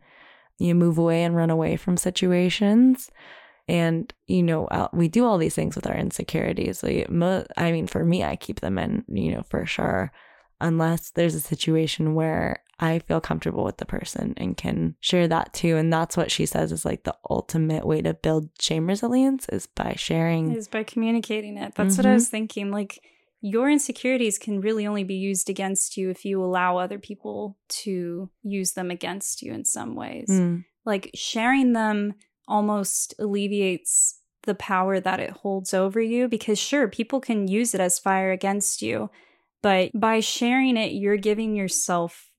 [0.58, 3.10] you know, move away and run away from situations.
[3.66, 6.82] And, you know, we do all these things with our insecurities.
[6.82, 7.08] Like,
[7.56, 10.12] I mean, for me, I keep them in, you know, for sure,
[10.60, 15.54] unless there's a situation where I feel comfortable with the person and can share that
[15.54, 15.76] too.
[15.76, 19.66] And that's what she says is like the ultimate way to build shame resilience is
[19.66, 21.74] by sharing, is by communicating it.
[21.74, 21.98] That's mm-hmm.
[21.98, 22.14] what I mm-hmm.
[22.14, 22.70] was thinking.
[22.70, 23.00] Like,
[23.40, 28.30] your insecurities can really only be used against you if you allow other people to
[28.42, 30.28] use them against you in some ways.
[30.28, 30.64] Mm.
[30.84, 32.14] Like sharing them
[32.46, 37.80] almost alleviates the power that it holds over you because sure people can use it
[37.80, 39.10] as fire against you
[39.62, 42.29] but by sharing it you're giving yourself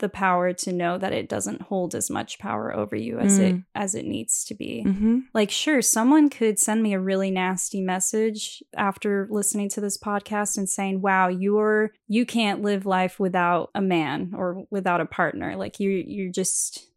[0.00, 3.42] the power to know that it doesn't hold as much power over you as mm.
[3.42, 4.84] it as it needs to be.
[4.86, 5.18] Mm-hmm.
[5.32, 10.58] Like sure, someone could send me a really nasty message after listening to this podcast
[10.58, 15.56] and saying, "Wow, you're you can't live life without a man or without a partner.
[15.56, 16.90] Like you you're just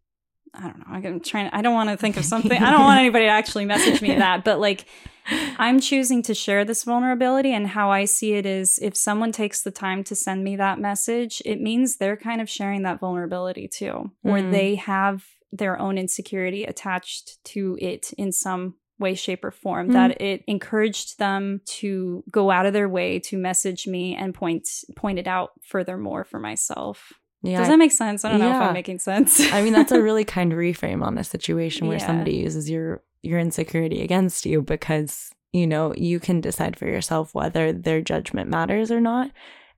[0.54, 1.10] I don't know.
[1.10, 1.50] I'm trying.
[1.52, 2.62] I don't want to think of something.
[2.62, 4.44] I don't want anybody to actually message me that.
[4.44, 4.86] But like,
[5.28, 9.62] I'm choosing to share this vulnerability, and how I see it is, if someone takes
[9.62, 13.68] the time to send me that message, it means they're kind of sharing that vulnerability
[13.68, 14.52] too, or mm.
[14.52, 19.94] they have their own insecurity attached to it in some way shape or form mm.
[19.94, 24.68] that it encouraged them to go out of their way to message me and point
[24.96, 27.60] point it out furthermore for myself yeah.
[27.60, 28.23] Does that make sense?
[28.23, 28.49] I don't yeah.
[28.49, 29.39] know if I'm making sense.
[29.51, 32.08] I mean, that's a really kind reframe on a situation where yeah.
[32.08, 37.36] somebody uses your your insecurity against you because, you know, you can decide for yourself
[37.36, 39.32] whether their judgment matters or not.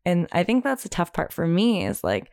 [0.05, 2.31] And I think that's the tough part for me is like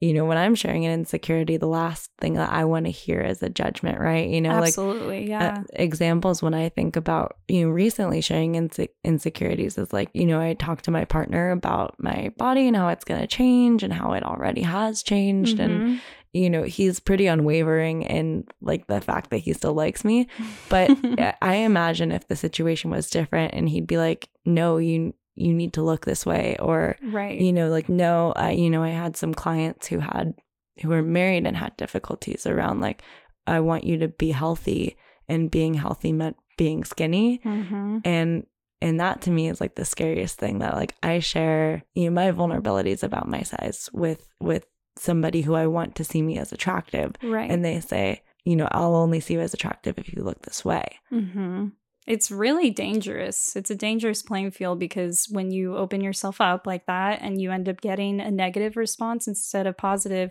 [0.00, 3.20] you know, when I'm sharing an insecurity, the last thing that I want to hear
[3.20, 4.28] is a judgment, right?
[4.28, 5.58] You know, Absolutely, like yeah.
[5.58, 10.26] Uh, examples when I think about, you know, recently sharing inse- insecurities is like, you
[10.26, 13.82] know, I talked to my partner about my body and how it's going to change
[13.82, 15.58] and how it already has changed.
[15.58, 15.86] Mm-hmm.
[15.86, 16.00] And,
[16.34, 20.28] you know, he's pretty unwavering in like the fact that he still likes me.
[20.68, 20.90] But
[21.40, 25.74] I imagine if the situation was different and he'd be like, no, you, you need
[25.74, 27.38] to look this way or right.
[27.40, 30.34] you know like no I you know I had some clients who had
[30.82, 33.02] who were married and had difficulties around like
[33.46, 34.96] I want you to be healthy
[35.28, 37.40] and being healthy meant being skinny.
[37.44, 37.98] Mm-hmm.
[38.04, 38.46] and
[38.82, 42.10] and that to me is like the scariest thing that like I share you know
[42.10, 44.66] my vulnerabilities about my size with with
[44.98, 47.14] somebody who I want to see me as attractive.
[47.22, 47.50] Right.
[47.50, 50.64] And they say you know I'll only see you as attractive if you look this
[50.64, 50.98] way.
[51.12, 51.68] Mm-hmm.
[52.06, 53.56] It's really dangerous.
[53.56, 57.50] It's a dangerous playing field because when you open yourself up like that and you
[57.50, 60.30] end up getting a negative response instead of positive,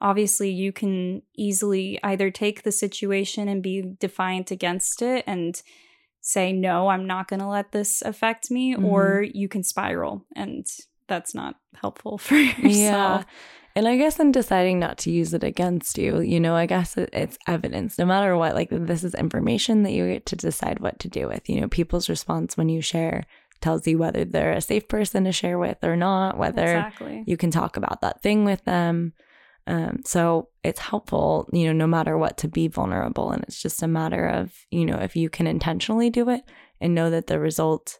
[0.00, 5.62] obviously you can easily either take the situation and be defiant against it and
[6.20, 8.84] say, no, I'm not going to let this affect me, mm-hmm.
[8.84, 10.24] or you can spiral.
[10.36, 10.66] And
[11.08, 12.70] that's not helpful for yourself.
[12.72, 13.24] Yeah.
[13.80, 16.98] And I guess in deciding not to use it against you, you know, I guess
[16.98, 17.96] it's evidence.
[17.96, 21.28] No matter what, like this is information that you get to decide what to do
[21.28, 21.48] with.
[21.48, 23.24] You know, people's response when you share
[23.62, 27.24] tells you whether they're a safe person to share with or not, whether exactly.
[27.26, 29.14] you can talk about that thing with them.
[29.66, 33.30] Um, so it's helpful, you know, no matter what, to be vulnerable.
[33.30, 36.42] And it's just a matter of, you know, if you can intentionally do it
[36.82, 37.98] and know that the result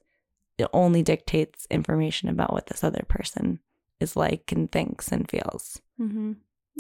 [0.59, 3.61] it only dictates information about what this other person
[4.01, 5.81] is like and thinks and feels.
[6.01, 6.33] Mm-hmm.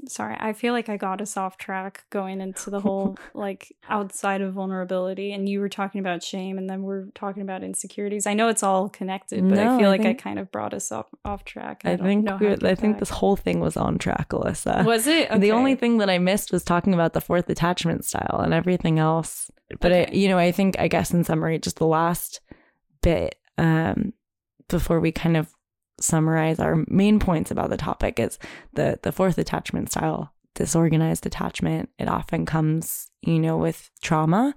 [0.09, 4.40] Sorry, I feel like I got us off track going into the whole like outside
[4.40, 8.26] of vulnerability, and you were talking about shame, and then we're talking about insecurities.
[8.26, 10.51] I know it's all connected, but no, I feel I like think, I kind of
[10.51, 11.82] brought us off off track.
[11.84, 14.84] I, I think I think this whole thing was on track, Elyssa.
[14.84, 15.30] Was it?
[15.30, 15.38] Okay.
[15.38, 18.99] The only thing that I missed was talking about the fourth attachment style, and everything
[18.99, 19.51] else.
[19.80, 20.07] But okay.
[20.11, 22.40] I, you know, I think I guess in summary, just the last
[23.03, 24.14] bit um,
[24.68, 25.53] before we kind of
[26.01, 28.38] summarize our main points about the topic is
[28.74, 34.55] the the fourth attachment style disorganized attachment it often comes you know with trauma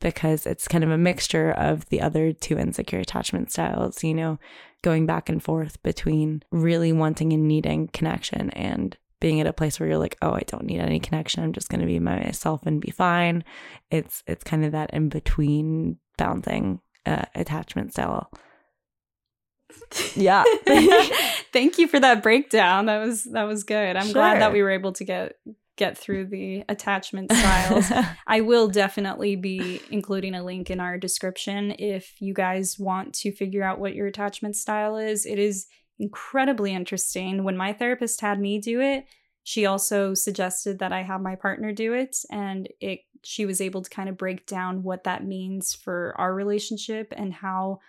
[0.00, 4.38] because it's kind of a mixture of the other two insecure attachment styles you know
[4.82, 9.78] going back and forth between really wanting and needing connection and being at a place
[9.78, 11.44] where you're like, oh, I don't need any connection.
[11.44, 13.44] I'm just going to be myself and be fine.
[13.90, 18.30] It's it's kind of that in between bouncing uh, attachment style.
[20.14, 20.44] Yeah.
[21.52, 22.86] Thank you for that breakdown.
[22.86, 23.96] That was that was good.
[23.96, 25.36] I'm glad that we were able to get
[25.76, 27.90] get through the attachment styles.
[28.26, 33.32] I will definitely be including a link in our description if you guys want to
[33.32, 35.24] figure out what your attachment style is.
[35.24, 35.66] It is
[35.98, 37.44] incredibly interesting.
[37.44, 39.06] When my therapist had me do it,
[39.42, 43.82] she also suggested that I have my partner do it and it she was able
[43.82, 47.80] to kind of break down what that means for our relationship and how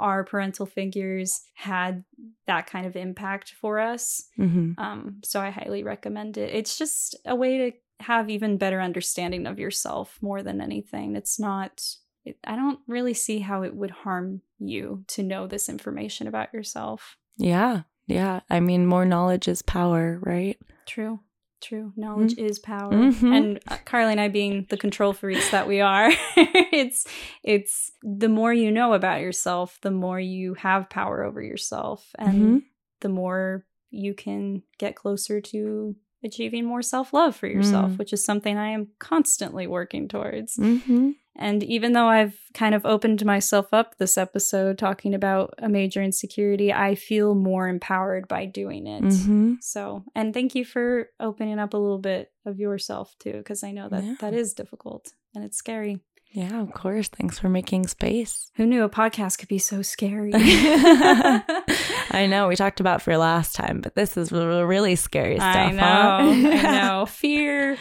[0.00, 2.04] our parental figures had
[2.46, 4.24] that kind of impact for us.
[4.38, 4.72] Mm-hmm.
[4.78, 6.52] Um, so I highly recommend it.
[6.52, 7.72] It's just a way to
[8.04, 11.16] have even better understanding of yourself more than anything.
[11.16, 11.84] It's not.
[12.24, 16.52] It, I don't really see how it would harm you to know this information about
[16.52, 17.16] yourself.
[17.36, 17.82] Yeah.
[18.06, 18.40] Yeah.
[18.50, 20.58] I mean, more knowledge is power, right?
[20.86, 21.20] True.
[21.60, 21.92] True.
[21.96, 22.46] Knowledge mm-hmm.
[22.46, 22.90] is power.
[22.90, 23.32] Mm-hmm.
[23.32, 27.06] And uh, Carly and I being the control freaks that we are, it's
[27.42, 32.32] it's the more you know about yourself, the more you have power over yourself and
[32.32, 32.58] mm-hmm.
[33.00, 37.98] the more you can get closer to achieving more self-love for yourself, mm.
[37.98, 40.56] which is something I am constantly working towards.
[40.56, 41.10] Mm-hmm.
[41.36, 46.02] And even though I've kind of opened myself up this episode talking about a major
[46.02, 49.02] insecurity, I feel more empowered by doing it.
[49.02, 49.54] Mm-hmm.
[49.62, 53.70] So, and thank you for opening up a little bit of yourself too, because I
[53.70, 54.16] know that yeah.
[54.20, 56.00] that is difficult and it's scary.
[56.32, 57.08] Yeah, of course.
[57.08, 58.50] Thanks for making space.
[58.56, 60.30] Who knew a podcast could be so scary?
[60.34, 65.56] I know we talked about fear last time, but this is really scary stuff.
[65.56, 65.80] I know.
[65.80, 66.48] Huh?
[66.48, 67.06] I know.
[67.08, 67.76] Fear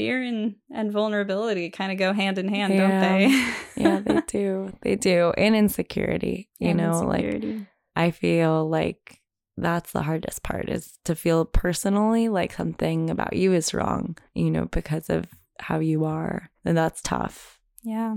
[0.00, 2.80] fear and, and vulnerability kind of go hand in hand, yeah.
[2.88, 3.52] don't they?
[3.76, 4.72] yeah, they do.
[4.80, 5.34] They do.
[5.36, 6.48] And insecurity.
[6.58, 7.58] You and know, insecurity.
[7.58, 7.66] like
[7.96, 9.20] I feel like
[9.58, 14.50] that's the hardest part is to feel personally like something about you is wrong, you
[14.50, 15.26] know, because of
[15.58, 16.50] how you are.
[16.64, 17.59] And that's tough.
[17.82, 18.16] Yeah.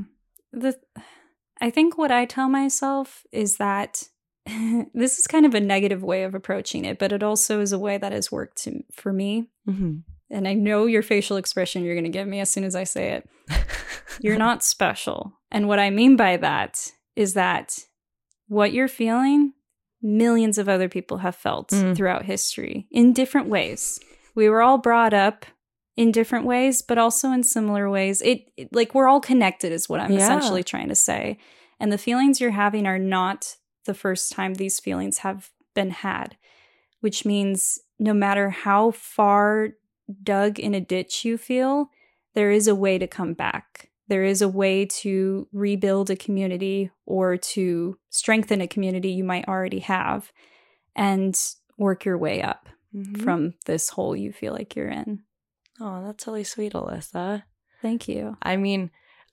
[0.51, 0.78] The
[1.61, 4.03] I think what I tell myself is that
[4.93, 7.80] this is kind of a negative way of approaching it, but it also is a
[7.80, 9.49] way that has worked to, for me.
[9.68, 9.99] Mm-hmm
[10.34, 12.84] and I know your facial expression you're going to give me as soon as I
[12.84, 13.30] say it.
[14.20, 15.34] you're not special.
[15.51, 17.78] And what I mean by that is that
[18.47, 19.53] what you're feeling,
[20.01, 21.95] millions of other people have felt mm.
[21.95, 23.99] throughout history in different ways.
[24.36, 25.45] We were all brought up
[25.96, 28.22] in different ways, but also in similar ways.
[28.22, 30.20] It, it like we're all connected, is what I'm yeah.
[30.20, 31.38] essentially trying to say.
[31.80, 36.38] And the feelings you're having are not the first time these feelings have been had,
[37.02, 39.70] which means no matter how far
[40.24, 41.89] dug in a ditch you feel,
[42.34, 43.89] there is a way to come back.
[44.08, 49.48] There is a way to rebuild a community or to strengthen a community you might
[49.48, 50.32] already have
[50.96, 51.39] and
[51.78, 53.24] work your way up mm-hmm.
[53.24, 55.24] from this hole you feel like you're in.
[55.84, 57.44] Oh, that's really sweet, Elyssa.
[57.82, 58.38] Thank you.
[58.42, 58.90] I mean,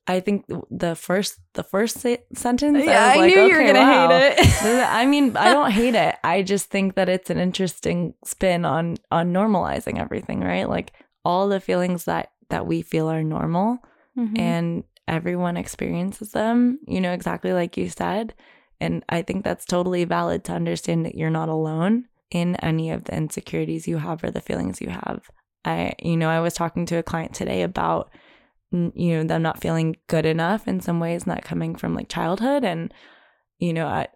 [0.09, 2.01] I think the first the first
[2.35, 2.85] sentence.
[2.85, 4.09] Yeah, I, I like, knew okay, you were gonna wow.
[4.09, 4.65] hate it.
[4.89, 6.17] I mean, I don't hate it.
[6.25, 10.69] I just think that it's an interesting spin on on normalizing everything, right?
[10.69, 10.93] Like
[11.25, 13.79] all the feelings that that we feel are normal,
[14.19, 14.41] mm-hmm.
[14.41, 16.81] and everyone experiences them.
[16.89, 18.35] You know, exactly like you said,
[18.81, 23.05] and I think that's totally valid to understand that you're not alone in any of
[23.05, 25.31] the insecurities you have or the feelings you have.
[25.65, 28.11] I, you know, I was talking to a client today about
[28.73, 32.65] you know them not feeling good enough in some ways not coming from like childhood.
[32.65, 32.95] And
[33.61, 34.09] you know i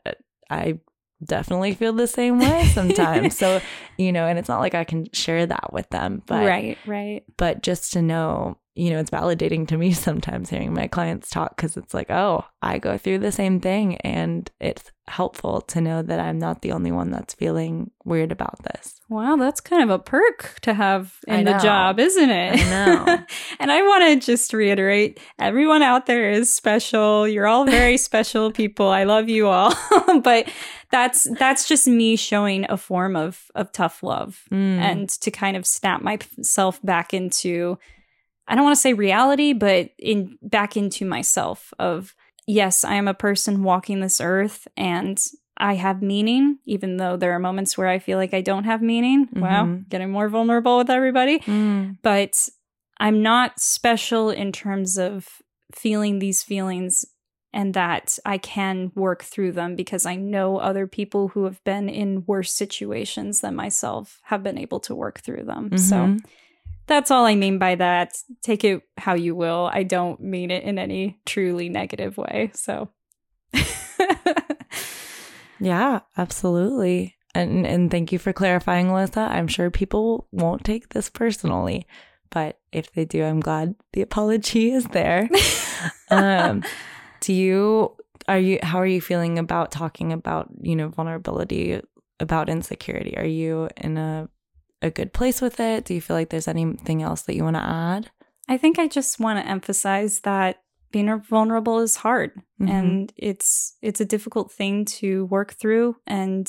[0.50, 0.78] i
[1.24, 3.60] definitely feel the same way sometimes so
[3.98, 7.24] you know and it's not like i can share that with them but right right
[7.36, 11.56] but just to know you know, it's validating to me sometimes hearing my clients talk
[11.56, 13.96] because it's like, oh, I go through the same thing.
[13.98, 18.62] And it's helpful to know that I'm not the only one that's feeling weird about
[18.64, 19.00] this.
[19.08, 22.60] Wow, that's kind of a perk to have in the job, isn't it?
[22.60, 23.24] I know.
[23.60, 27.28] and I want to just reiterate everyone out there is special.
[27.28, 28.88] You're all very special people.
[28.88, 29.74] I love you all.
[30.22, 30.50] but
[30.94, 34.78] that's that's just me showing a form of of tough love mm.
[34.78, 37.76] and to kind of snap myself back into
[38.46, 42.14] I don't want to say reality, but in back into myself of
[42.46, 45.20] yes, I am a person walking this earth and
[45.56, 48.80] I have meaning, even though there are moments where I feel like I don't have
[48.80, 49.26] meaning.
[49.26, 49.40] Mm-hmm.
[49.40, 51.40] Wow, getting more vulnerable with everybody.
[51.40, 51.98] Mm.
[52.02, 52.48] But
[53.00, 55.26] I'm not special in terms of
[55.74, 57.04] feeling these feelings
[57.54, 61.88] and that I can work through them because I know other people who have been
[61.88, 65.70] in worse situations than myself have been able to work through them.
[65.70, 65.76] Mm-hmm.
[65.76, 66.16] So
[66.88, 68.18] that's all I mean by that.
[68.42, 69.70] Take it how you will.
[69.72, 72.50] I don't mean it in any truly negative way.
[72.54, 72.90] So,
[75.60, 77.14] yeah, absolutely.
[77.36, 79.30] And and thank you for clarifying, Elyssa.
[79.30, 81.86] I'm sure people won't take this personally,
[82.30, 85.28] but if they do, I'm glad the apology is there.
[86.10, 86.64] um,
[87.24, 87.96] do you
[88.28, 91.80] are you how are you feeling about talking about you know vulnerability
[92.20, 93.16] about insecurity?
[93.16, 94.28] Are you in a
[94.82, 95.84] a good place with it?
[95.86, 98.10] Do you feel like there's anything else that you want to add?
[98.48, 100.56] I think I just want to emphasize that
[100.92, 102.68] being vulnerable is hard Mhm.
[102.70, 106.46] and it's it's a difficult thing to work through and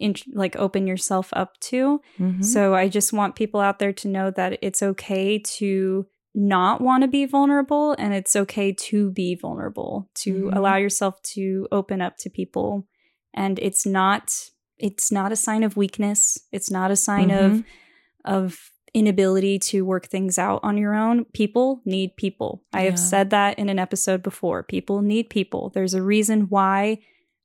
[0.00, 2.00] in, like open yourself up to.
[2.18, 2.44] Mhm.
[2.44, 7.02] So I just want people out there to know that it's okay to not want
[7.02, 10.56] to be vulnerable and it's okay to be vulnerable, to Mhm.
[10.56, 12.86] allow yourself to open up to people
[13.32, 14.32] and it's not
[14.76, 16.36] it's not a sign of weakness.
[16.50, 17.64] It's not a sign of Mhm.
[18.24, 21.24] of inability to work things out on your own.
[21.26, 22.64] People need people.
[22.72, 22.90] I Yeah.
[22.90, 24.62] have said that in an episode before.
[24.64, 25.70] People need people.
[25.74, 26.98] There's a reason why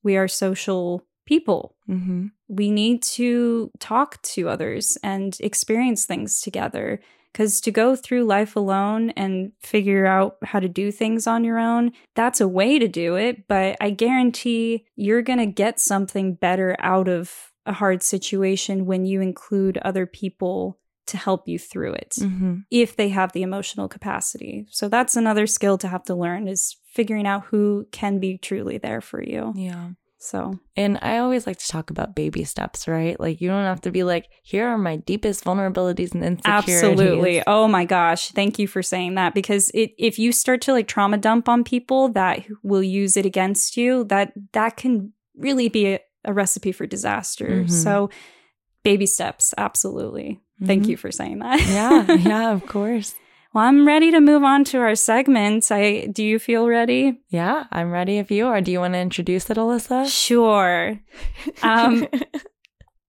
[0.04, 1.76] we are social people.
[1.88, 2.32] Mhm.
[2.48, 7.00] We need to talk to others and experience things together.
[7.32, 11.60] Because to go through life alone and figure out how to do things on your
[11.60, 13.48] own, that's a way to do it.
[13.48, 19.06] But I guarantee you're going to get something better out of a hard situation when
[19.06, 22.64] you include other people to help you through it Mhm.
[22.70, 24.68] if they have the emotional capacity.
[24.70, 28.78] So that's another skill to have to learn is figuring out who can be truly
[28.78, 29.54] there for you.
[29.56, 29.90] Yeah.
[30.22, 33.18] So, And I always like to talk about baby steps, right?
[33.20, 36.76] Like you don't have to be like, here are my deepest vulnerabilities and insecurities.
[36.84, 37.44] absolutely.
[37.48, 40.88] Oh my gosh, thank you for saying that because it if you start to like
[40.90, 45.88] trauma dump on people that will use it against you, that that can really be
[45.94, 47.64] a, a recipe for disaster.
[47.64, 47.70] Mhm.
[47.70, 48.10] So,
[48.84, 50.42] baby steps, absolutely.
[50.66, 50.90] Thank Mhm.
[50.90, 51.66] you for saying that.
[51.66, 53.16] yeah, yeah, of course.
[53.54, 55.72] Well, I'm ready to move on to our segments.
[55.72, 57.20] I do you feel ready?
[57.30, 58.62] Yeah, I'm ready if you are.
[58.62, 60.08] Do you want to introduce it, Elyssa?
[60.08, 61.00] Sure.
[61.64, 62.08] Um,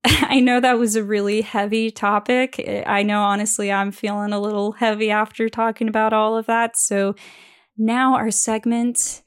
[0.05, 2.62] I know that was a really heavy topic.
[2.86, 6.78] I know, honestly, I'm feeling a little heavy after talking about all of that.
[6.78, 7.14] So
[7.76, 9.22] now, our segment,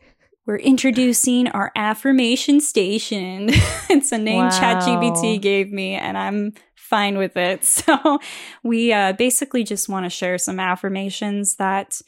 [0.48, 3.50] we're introducing our affirmation station.
[3.90, 4.50] it's a name Wow.
[4.50, 6.54] ChatGPT gave me, and I'm
[6.84, 7.64] fine with it.
[7.86, 8.20] So
[8.64, 12.02] we uh, basically just want to share some affirmations that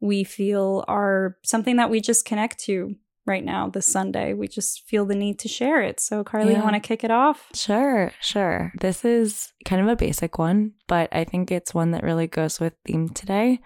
[0.00, 2.94] we feel are something that we just connect to
[3.26, 4.32] right now this Sunday.
[4.32, 6.00] We just feel the need to share it.
[6.00, 6.58] So Carly, Yeah.
[6.58, 7.48] you want to kick it off?
[7.54, 8.72] Sure, sure.
[8.80, 12.60] This is kind of a basic one, but I think it's one that really goes
[12.60, 13.60] with theme today.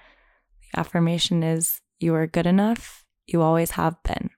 [0.73, 3.05] The affirmation is you are good enough.
[3.27, 4.31] You always have been.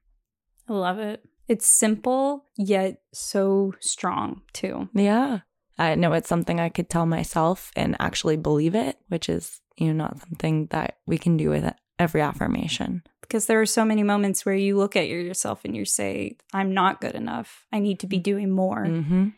[0.68, 1.22] I love it.
[1.48, 4.88] It's simple yet so strong too.
[4.94, 5.40] Yeah.
[5.78, 9.88] I know it's something I could tell myself and actually believe it, which is, you
[9.88, 13.02] know, not something that we can do with every affirmation.
[13.20, 16.72] Because there are so many moments where you look at yourself and you say, I'm
[16.72, 17.66] not good enough.
[17.72, 18.86] I need to be doing more.
[18.86, 19.28] Mm-hmm.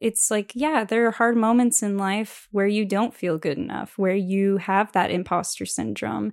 [0.00, 3.96] It's like, yeah, there are hard moments in life where you don't feel good enough,
[3.96, 6.32] where you have that imposter syndrome,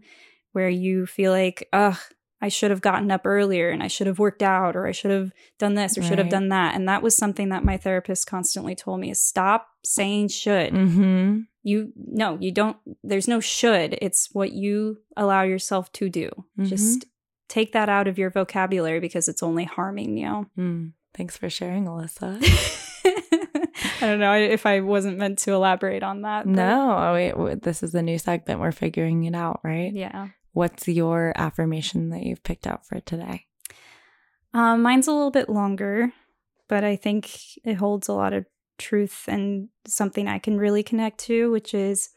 [0.54, 1.98] where you feel like, ugh,
[2.42, 5.12] I should have gotten up earlier and I should have worked out or I should
[5.12, 6.74] have done this or should have done that.
[6.76, 10.74] And that was something that my therapist constantly told me is stop saying should.
[10.74, 11.42] Mm-hmm.
[11.64, 13.96] You no, you don't there's no should.
[14.02, 16.32] It's what you allow yourself to do.
[16.60, 16.66] Mhm.
[16.66, 17.06] Just
[17.48, 20.50] take that out of your vocabulary because it's only harming you.
[20.58, 20.94] Mm.
[21.14, 22.40] Thanks for sharing, Elyssa.
[24.02, 26.46] I don't know if I wasn't meant to elaborate on that.
[26.46, 28.60] but- no, oh, wait, this is a new segment.
[28.60, 29.94] We're figuring it out, right?
[29.94, 30.30] Yeah.
[30.54, 33.46] What's your affirmation that you've picked out for today?
[34.54, 36.12] Um, mine's a little bit longer,
[36.68, 37.32] but I think
[37.64, 38.46] it holds a lot of
[38.78, 42.10] truth and something I can really connect to, which is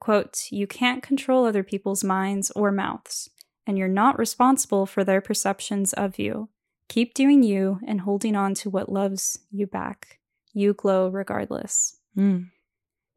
[0.00, 3.30] quote, you can't control other people's minds or mouths,
[3.66, 6.48] and you're not responsible for their perceptions of you.
[6.88, 10.18] Keep doing you and holding on to what loves you back.
[10.52, 11.98] You glow regardless.
[12.18, 12.50] Mm.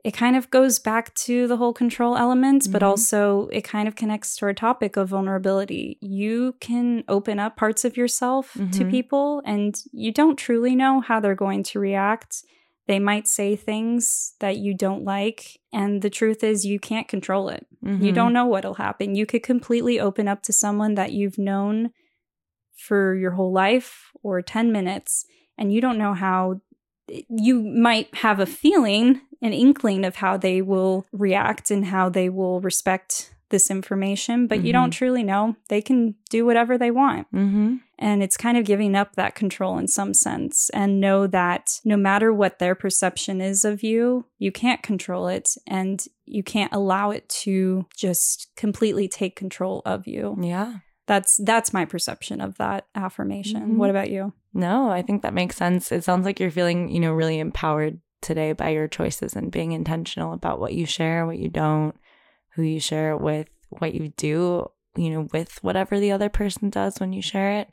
[0.08, 2.88] It kind of goes back to the whole control elements, but Mhm.
[2.92, 5.98] also it kind of connects to our topic of vulnerability.
[6.00, 8.90] You can open up parts of yourself to Mhm.
[8.96, 12.44] people, and you don't truly know how they're going to react.
[12.88, 15.42] They might say things that you don't like,
[15.74, 17.66] and the truth is, you can't control it.
[17.82, 18.14] You Mhm.
[18.20, 19.16] don't know what'll happen.
[19.16, 21.90] You could completely open up to someone that you've known
[22.88, 25.26] for your whole life or 10 minutes,
[25.58, 26.62] and you don't know how
[27.08, 32.30] you might have a feeling, an inkling of how they will react and how they
[32.30, 35.56] will respect this information, but you don't truly know.
[35.70, 37.28] They can do whatever they want.
[37.32, 37.76] Mm-hmm.
[37.98, 41.96] And it's kind of giving up that control in some sense and know that no
[41.96, 47.12] matter what their perception is of you, you can't control it and you can't allow
[47.12, 50.36] it to just completely take control of you.
[50.42, 50.78] Yeah.
[51.08, 53.62] That's that's my perception of that affirmation.
[53.74, 53.78] Mhm.
[53.78, 54.34] What about you?
[54.54, 55.92] No, I think that makes sense.
[55.92, 59.72] It sounds like you're feeling, you know, really empowered today by your choices and being
[59.72, 61.96] intentional about what you share, what you don't,
[62.56, 66.70] who you share it with, what you do, you know, with whatever the other person
[66.70, 67.70] does when you share it.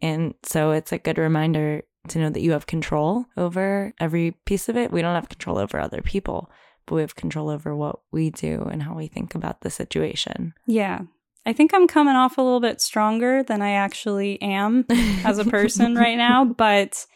[0.00, 4.68] And so it's a good reminder to know that you have control over every piece
[4.68, 4.92] of it.
[4.92, 6.50] We don't have control over other people,
[6.86, 10.54] but we have control over what we do and how we think about the situation.
[10.66, 11.00] Yeah.
[11.46, 14.86] I think I'm coming off a little bit stronger than I actually am
[15.24, 17.06] as a person right now, but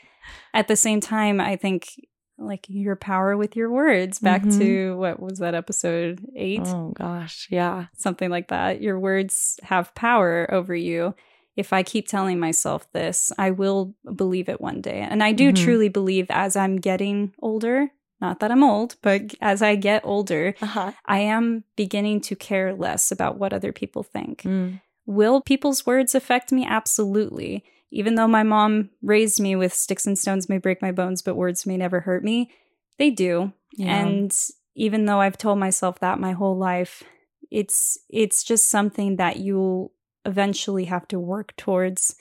[0.54, 1.88] at the same time, I think
[2.36, 4.58] like your power with your words back Mhm.
[4.58, 7.86] to what was that episode 8 Oh gosh, yeah.
[7.96, 11.14] something like that your words have power over you
[11.56, 15.50] if i keep telling myself this i will believe it one day and i do
[15.50, 15.56] Mhm.
[15.56, 17.90] truly believe as i'm getting older
[18.20, 20.92] not that i'm old but as i get older Uh-huh.
[21.06, 24.80] i am beginning to care less about what other people think Mm.
[25.06, 26.66] Will people's words affect me?
[26.66, 27.64] Absolutely.
[27.90, 31.34] Even though my mom raised me with sticks and stones may break my bones, but
[31.34, 32.50] words may never hurt me,
[32.98, 33.54] they do.
[33.72, 34.02] Yeah.
[34.06, 34.30] And
[34.74, 37.02] even though I've told myself that my whole life,
[37.50, 39.92] it's it's just something that you'll
[40.26, 42.14] eventually have to work towards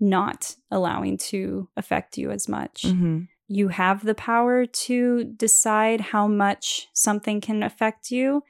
[0.00, 2.82] not allowing to affect you as much.
[2.82, 3.28] Mhm.
[3.48, 8.42] You have the power to decide how much something can affect you,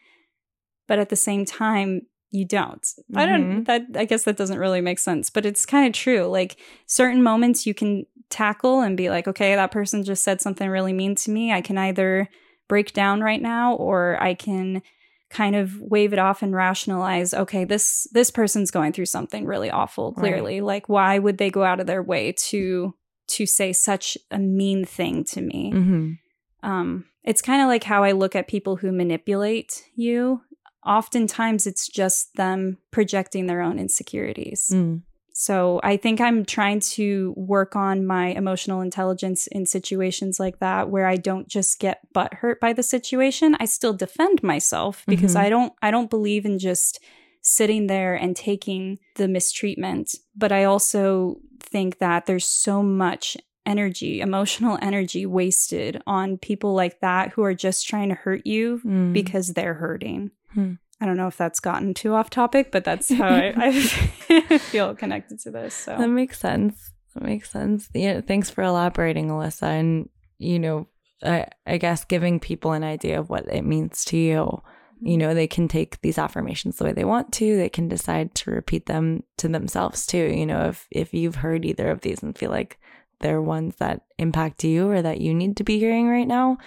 [0.86, 2.84] but at the same time, you don't.
[3.14, 3.66] I don't Mhm.
[3.66, 6.22] that I guess that doesn't really make sense, but it's kind of true.
[6.26, 10.68] Like certain moments you can tackle and be like, okay, that person just said something
[10.68, 11.52] really mean to me.
[11.52, 12.28] I can either
[12.68, 14.82] break down right now or I can
[15.30, 19.70] kind of wave it off and rationalize, okay, this this person's going through something really
[19.70, 20.20] awful, Right.
[20.32, 20.60] clearly.
[20.60, 22.94] Like why would they go out of their way to
[23.28, 25.72] to say such a mean thing to me?
[25.74, 26.18] Mhm.
[26.62, 30.40] um, it's kind of like how I look at people who manipulate you.
[30.86, 34.70] Oftentimes, it's just them projecting their own insecurities.
[34.72, 35.02] Mm.
[35.32, 40.90] So I think I'm trying to work on my emotional intelligence in situations like that
[40.90, 43.56] where I don't just get butt hurt by the situation.
[43.58, 45.40] I still defend myself because Mhm.
[45.40, 47.00] I don't I don't believe in just
[47.42, 50.14] sitting there and taking the mistreatment.
[50.36, 53.36] But I also think that there's so much
[53.66, 58.80] energy, emotional energy wasted on people like that who are just trying to hurt you
[58.84, 59.12] Mm.
[59.12, 60.30] because they're hurting.
[60.52, 60.72] Hmm.
[61.00, 63.52] I don't know if that's gotten too off topic, but that's how I,
[64.30, 65.74] I feel connected to this.
[65.74, 66.92] So That makes sense.
[67.14, 67.88] That makes sense.
[67.94, 69.62] Yeah, thanks for elaborating, Elyssa.
[69.68, 70.08] And
[70.38, 70.88] you know,
[71.22, 74.62] I, I guess giving people an idea of what it means to you.
[75.00, 77.56] You know, they can take these affirmations the way they want to.
[77.56, 80.32] They can decide to repeat them to themselves too.
[80.34, 82.78] You know, if if you've heard either of these and feel like
[83.20, 86.58] they're ones that impact you or that you need to be hearing right now,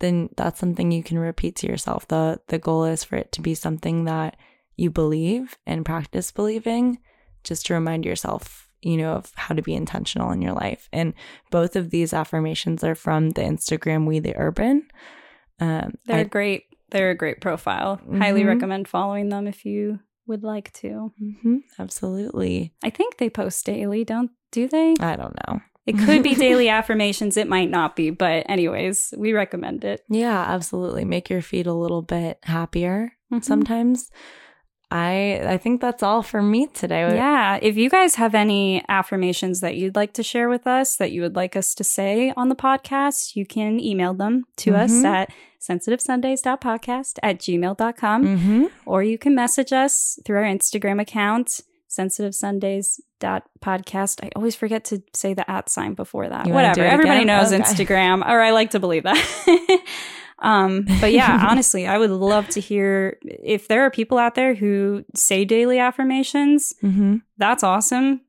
[0.00, 2.06] then that's something you can repeat to yourself.
[2.08, 4.36] The the goal is for it to be something that
[4.76, 6.98] you believe and practice believing
[7.44, 10.88] just to remind yourself, you know, of how to be intentional in your life.
[10.92, 11.14] And
[11.50, 14.86] both of these affirmations are from the Instagram We the Urban.
[15.60, 16.64] Um, they're I- great.
[16.90, 18.00] They're a great profile.
[18.18, 18.46] Highly Mhm.
[18.46, 21.12] recommend following them if you would like to.
[21.22, 22.72] Mhm, absolutely.
[22.82, 24.94] I think they post daily, don't do they?
[25.00, 25.60] I don't know.
[25.86, 27.36] It could be daily affirmations.
[27.36, 30.02] It might not be, but anyways, we recommend it.
[30.08, 31.04] Yeah, absolutely.
[31.04, 33.44] Make your feet a little bit happier Mhm.
[33.44, 34.10] sometimes.
[34.90, 37.00] I I think that's all for me today.
[37.14, 37.58] Yeah.
[37.60, 41.22] If you guys have any affirmations that you'd like to share with us, that you
[41.22, 45.04] would like us to say on the podcast, you can email them to us Mhm.
[45.04, 45.30] at
[45.60, 48.24] sensitivesundays.podcast at gmail.com.
[48.24, 48.64] Mm-hmm.
[48.86, 51.60] or you can message us through our Instagram account,
[51.90, 54.24] sensitivesundays.podcast.
[54.24, 56.46] I always forget to say the at sign before that.
[56.46, 56.82] You Whatever.
[56.84, 57.60] Everybody knows Okay.
[57.62, 59.18] Instagram, or I like to believe that.
[60.40, 64.54] um, but yeah, honestly, I would love to hear if there are people out there
[64.54, 66.74] who say daily affirmations.
[66.82, 67.16] Mm-hmm.
[67.38, 68.22] That's awesome.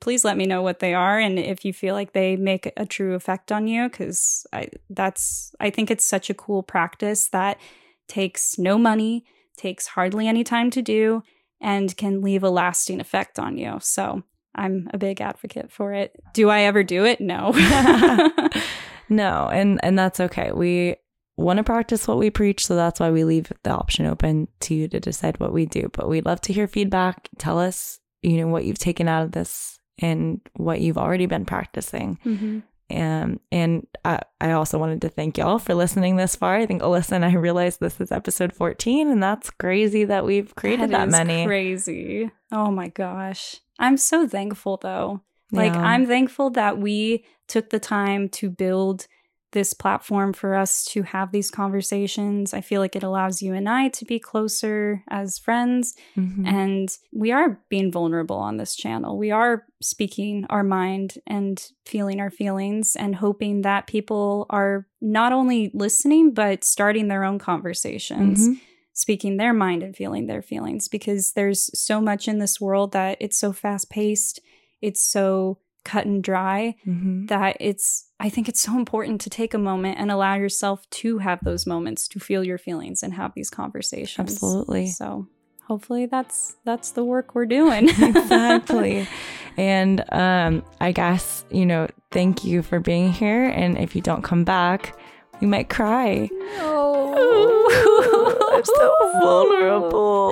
[0.00, 2.84] Please let me know what they are and if you feel like they make a
[2.84, 7.58] true effect on you cuz I that's I think it's such a cool practice that
[8.06, 9.24] takes no money,
[9.56, 11.22] takes hardly any time to do
[11.58, 13.78] and can leave a lasting effect on you.
[13.80, 14.24] So,
[14.54, 16.14] I'm a big advocate for it.
[16.34, 17.20] Do I ever do it?
[17.20, 17.52] No.
[19.08, 20.52] no, and and that's okay.
[20.52, 20.96] We
[21.36, 24.74] want to practice what we preach, so that's why we leave the option open to
[24.74, 25.90] you to decide what we do.
[25.92, 27.28] But we'd love to hear feedback.
[27.38, 31.44] Tell us, you know, what you've taken out of this and what you've already been
[31.44, 32.18] practicing.
[32.24, 32.62] Mhm.
[32.94, 36.56] Um, and I, I also wanted to thank y'all for listening this far.
[36.56, 40.54] I think Elyssa and I realized this is episode 14, and that's crazy that we've
[40.54, 41.46] created that, many.
[41.46, 42.30] Crazy.
[42.52, 43.56] Oh my gosh.
[43.78, 45.22] I'm so thankful though.
[45.50, 45.80] Like Yeah.
[45.82, 49.06] I'm thankful that we took the time to build
[49.54, 52.52] this platform for us to have these conversations.
[52.52, 55.96] I feel like it allows you and I to be closer as friends.
[56.16, 56.46] Mhm.
[56.46, 59.16] And we are being vulnerable on this channel.
[59.16, 65.32] We are speaking our mind and feeling our feelings and hoping that people are not
[65.32, 68.60] only listening, but starting their own conversations, Mhm.
[68.92, 73.16] speaking their mind and feeling their feelings because there's so much in this world that
[73.20, 74.40] it's so fast paced,
[74.82, 77.28] it's so cut and dry Mhm.
[77.28, 81.18] that it's I think it's so important to take a moment and allow yourself to
[81.18, 84.32] have those moments to feel your feelings and have these conversations.
[84.32, 84.86] Absolutely.
[84.86, 85.28] So
[85.64, 87.88] hopefully that's that's the work we're doing.
[88.00, 89.06] exactly.
[89.56, 93.44] And um, I guess, you know, thank you for being here.
[93.44, 94.98] And if you don't come back,
[95.40, 96.28] we might cry.
[96.58, 100.30] Oh, I'm so vulnerable.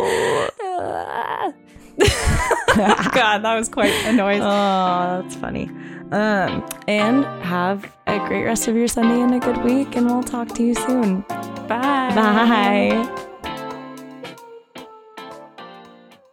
[3.14, 4.40] God, that was quite a noise.
[4.43, 5.70] Oh, that's funny.
[6.13, 9.97] Um, and have a great rest of your Sunday and a good week.
[9.97, 11.21] And we'll talk to you soon.
[11.69, 12.13] Bye.
[12.15, 13.29] Bye.